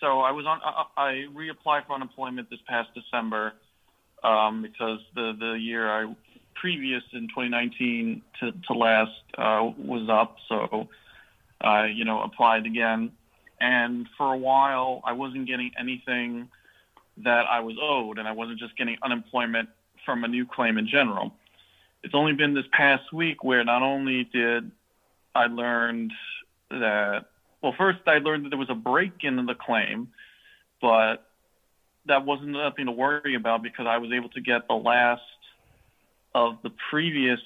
So 0.00 0.20
I 0.20 0.30
was 0.30 0.46
on. 0.46 0.60
I, 0.64 0.84
I 0.96 1.12
reapplied 1.34 1.86
for 1.86 1.94
unemployment 1.94 2.48
this 2.48 2.60
past 2.66 2.90
December 2.94 3.54
um, 4.22 4.62
because 4.62 5.00
the 5.14 5.34
the 5.38 5.52
year 5.52 5.90
I 5.90 6.14
previous 6.54 7.02
in 7.12 7.28
2019 7.28 8.22
to, 8.40 8.52
to 8.52 8.72
last 8.72 9.10
uh, 9.38 9.70
was 9.78 10.08
up, 10.08 10.36
so 10.48 10.88
I, 11.60 11.86
you 11.86 12.04
know, 12.04 12.22
applied 12.22 12.66
again. 12.66 13.12
And 13.60 14.06
for 14.16 14.32
a 14.32 14.36
while, 14.36 15.02
I 15.04 15.12
wasn't 15.12 15.46
getting 15.46 15.72
anything 15.78 16.48
that 17.18 17.46
I 17.50 17.60
was 17.60 17.76
owed, 17.80 18.18
and 18.18 18.26
I 18.26 18.32
wasn't 18.32 18.58
just 18.58 18.76
getting 18.76 18.96
unemployment 19.02 19.68
from 20.04 20.24
a 20.24 20.28
new 20.28 20.46
claim 20.46 20.78
in 20.78 20.88
general. 20.88 21.34
It's 22.02 22.14
only 22.14 22.32
been 22.32 22.54
this 22.54 22.64
past 22.72 23.12
week 23.12 23.44
where 23.44 23.62
not 23.64 23.82
only 23.82 24.24
did 24.24 24.70
I 25.34 25.46
learned 25.46 26.12
that, 26.70 27.26
well, 27.62 27.74
first 27.76 28.00
I 28.06 28.18
learned 28.18 28.46
that 28.46 28.50
there 28.50 28.58
was 28.58 28.70
a 28.70 28.74
break 28.74 29.22
in 29.22 29.44
the 29.44 29.54
claim, 29.54 30.08
but 30.80 31.26
that 32.06 32.24
wasn't 32.24 32.50
nothing 32.50 32.86
to 32.86 32.92
worry 32.92 33.34
about 33.34 33.62
because 33.62 33.86
I 33.86 33.98
was 33.98 34.12
able 34.12 34.30
to 34.30 34.40
get 34.40 34.66
the 34.66 34.74
last 34.74 35.22
of 36.34 36.58
the 36.62 36.70
previous 36.90 37.40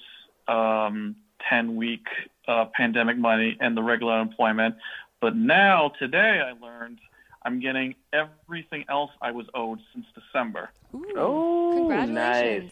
um, 0.47 1.15
10 1.49 1.75
week 1.75 2.05
uh, 2.47 2.65
pandemic 2.75 3.17
money 3.17 3.57
and 3.59 3.75
the 3.75 3.83
regular 3.83 4.13
unemployment. 4.13 4.75
But 5.21 5.35
now, 5.35 5.91
today, 5.99 6.41
I 6.45 6.53
learned 6.63 6.99
I'm 7.43 7.59
getting 7.59 7.95
everything 8.13 8.85
else 8.89 9.11
I 9.21 9.31
was 9.31 9.45
owed 9.53 9.79
since 9.93 10.05
December. 10.13 10.69
Ooh, 10.93 11.05
Oh, 11.15 11.73
congratulations. 11.75 12.63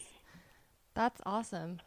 That's 0.94 1.20
awesome. 1.26 1.80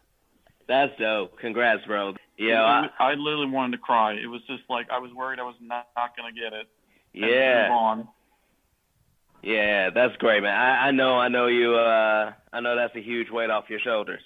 That's 0.67 0.91
dope. 0.99 1.39
Congrats, 1.39 1.85
bro. 1.85 2.15
Yeah, 2.37 2.61
I, 2.63 2.89
I 2.99 3.13
literally 3.13 3.47
wanted 3.49 3.77
to 3.77 3.81
cry. 3.81 4.13
It 4.13 4.27
was 4.27 4.41
just 4.47 4.63
like 4.69 4.87
I 4.91 4.99
was 4.99 5.11
worried 5.13 5.39
I 5.39 5.43
was 5.43 5.55
not, 5.61 5.87
not 5.95 6.15
going 6.17 6.33
to 6.33 6.39
get 6.39 6.51
it. 6.53 6.67
and 7.13 7.31
yeah. 7.31 7.69
Move 9.47 9.57
on. 9.57 9.63
Yeah, 9.63 9.89
that's 9.93 10.15
great, 10.17 10.43
man. 10.43 10.53
I, 10.53 10.87
I 10.87 10.91
know, 10.91 11.17
I 11.17 11.27
know 11.27 11.47
you. 11.47 11.75
Uh, 11.75 12.33
I 12.53 12.59
know 12.59 12.75
that's 12.75 12.95
a 12.95 13.01
huge 13.01 13.29
weight 13.29 13.49
off 13.49 13.65
your 13.69 13.79
shoulders. 13.79 14.21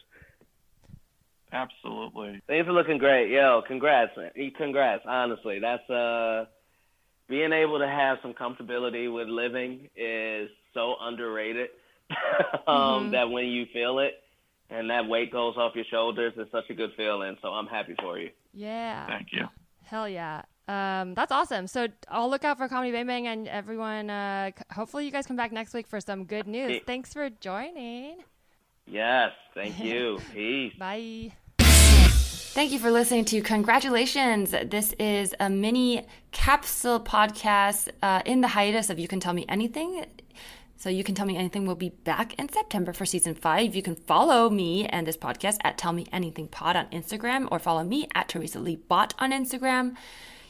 Absolutely. 1.53 2.41
Things 2.47 2.67
are 2.67 2.71
looking 2.71 2.97
great. 2.97 3.29
Yo, 3.29 3.61
congrats, 3.67 4.11
man. 4.15 4.31
Congrats. 4.57 5.03
Honestly, 5.05 5.59
that's 5.59 5.89
uh, 5.89 6.45
being 7.27 7.51
able 7.51 7.79
to 7.79 7.87
have 7.87 8.19
some 8.21 8.33
comfortability 8.33 9.13
with 9.13 9.27
living 9.27 9.89
is 9.95 10.49
so 10.73 10.95
underrated. 11.01 11.69
um, 12.67 13.09
Mhm. 13.09 13.11
That 13.11 13.29
when 13.29 13.45
you 13.47 13.65
feel 13.73 13.99
it 13.99 14.13
and 14.69 14.89
that 14.89 15.07
weight 15.07 15.31
goes 15.31 15.55
off 15.57 15.75
your 15.75 15.85
shoulders, 15.91 16.33
it's 16.37 16.51
such 16.51 16.69
a 16.69 16.73
good 16.73 16.91
feeling. 16.95 17.37
So 17.41 17.49
I'm 17.49 17.67
happy 17.67 17.95
for 18.01 18.17
you. 18.17 18.29
Yeah. 18.53 19.07
Thank 19.07 19.27
you. 19.31 19.47
Hell 19.83 20.07
yeah. 20.07 20.43
Um, 20.71 21.13
that's 21.15 21.31
awesome. 21.31 21.67
So 21.67 21.87
I'll 22.09 22.29
look 22.29 22.43
out 22.45 22.57
for 22.57 22.67
Comedy 22.69 22.91
Bang 22.91 23.07
Bang 23.07 23.27
and 23.27 23.47
everyone. 23.47 24.09
Uh, 24.09 24.51
c- 24.57 24.63
hopefully, 24.73 25.05
you 25.05 25.11
guys 25.11 25.25
come 25.25 25.35
back 25.35 25.51
next 25.51 25.73
week 25.73 25.87
for 25.87 25.99
some 25.99 26.23
good 26.25 26.47
news. 26.47 26.69
Hey. 26.69 26.79
Thanks 26.85 27.11
for 27.13 27.29
joining. 27.29 28.17
Yes, 28.87 29.31
thank 29.53 29.79
you. 29.83 30.19
Peace. 30.33 30.73
Bye. 30.77 31.31
Thank 32.53 32.71
you 32.73 32.79
for 32.79 32.91
listening 32.91 33.25
to 33.25 33.41
Congratulations. 33.41 34.51
This 34.51 34.93
is 34.99 35.33
a 35.39 35.49
mini 35.49 36.05
capsule 36.31 36.99
podcast 36.99 37.89
uh, 38.03 38.21
in 38.25 38.41
the 38.41 38.49
hiatus 38.49 38.89
of 38.89 38.99
You 38.99 39.07
Can 39.07 39.19
Tell 39.21 39.33
Me 39.33 39.45
Anything. 39.47 40.05
So, 40.77 40.89
You 40.89 41.03
Can 41.03 41.15
Tell 41.15 41.25
Me 41.25 41.37
Anything 41.37 41.65
will 41.65 41.75
be 41.75 41.89
back 41.89 42.33
in 42.39 42.49
September 42.49 42.91
for 42.91 43.05
season 43.05 43.35
five. 43.35 43.75
You 43.75 43.81
can 43.81 43.95
follow 43.95 44.49
me 44.49 44.85
and 44.87 45.07
this 45.07 45.15
podcast 45.15 45.59
at 45.63 45.77
Tell 45.77 45.93
Me 45.93 46.05
Anything 46.11 46.47
Pod 46.49 46.75
on 46.75 46.87
Instagram 46.87 47.47
or 47.51 47.59
follow 47.59 47.83
me 47.83 48.07
at 48.15 48.27
Teresa 48.27 48.59
Lee 48.59 48.75
Bot 48.77 49.13
on 49.19 49.31
Instagram. 49.31 49.95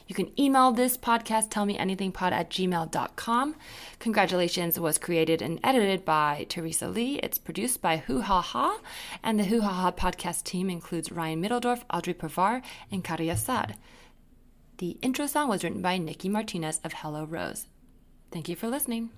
You 0.06 0.14
can 0.14 0.32
email 0.38 0.72
this 0.72 0.96
podcast, 0.96 1.48
tellmeanythingpod 1.48 2.32
at 2.32 2.50
gmail.com. 2.50 3.54
Congratulations 4.00 4.80
was 4.80 4.98
created 4.98 5.40
and 5.40 5.60
edited 5.62 6.04
by 6.04 6.46
Teresa 6.48 6.88
Lee. 6.88 7.20
It's 7.22 7.38
produced 7.38 7.80
by 7.80 7.98
Hoo 7.98 8.20
Ha 8.20 8.40
Ha, 8.40 8.80
and 9.22 9.38
the 9.38 9.44
Hoo 9.44 9.60
Ha 9.60 9.72
Ha 9.72 9.92
podcast 9.92 10.42
team 10.42 10.68
includes 10.68 11.12
Ryan 11.12 11.40
Middledorf, 11.40 11.84
Audrey 11.88 12.14
Pavar, 12.14 12.62
and 12.90 13.04
Karia 13.04 13.36
Sad. 13.36 13.76
The 14.78 14.98
intro 15.00 15.26
song 15.26 15.48
was 15.48 15.62
written 15.62 15.80
by 15.80 15.98
Nikki 15.98 16.28
Martinez 16.28 16.80
of 16.82 16.92
Hello 16.94 17.24
Rose. 17.24 17.68
Thank 18.32 18.48
you 18.48 18.56
for 18.56 18.68
listening. 18.68 19.12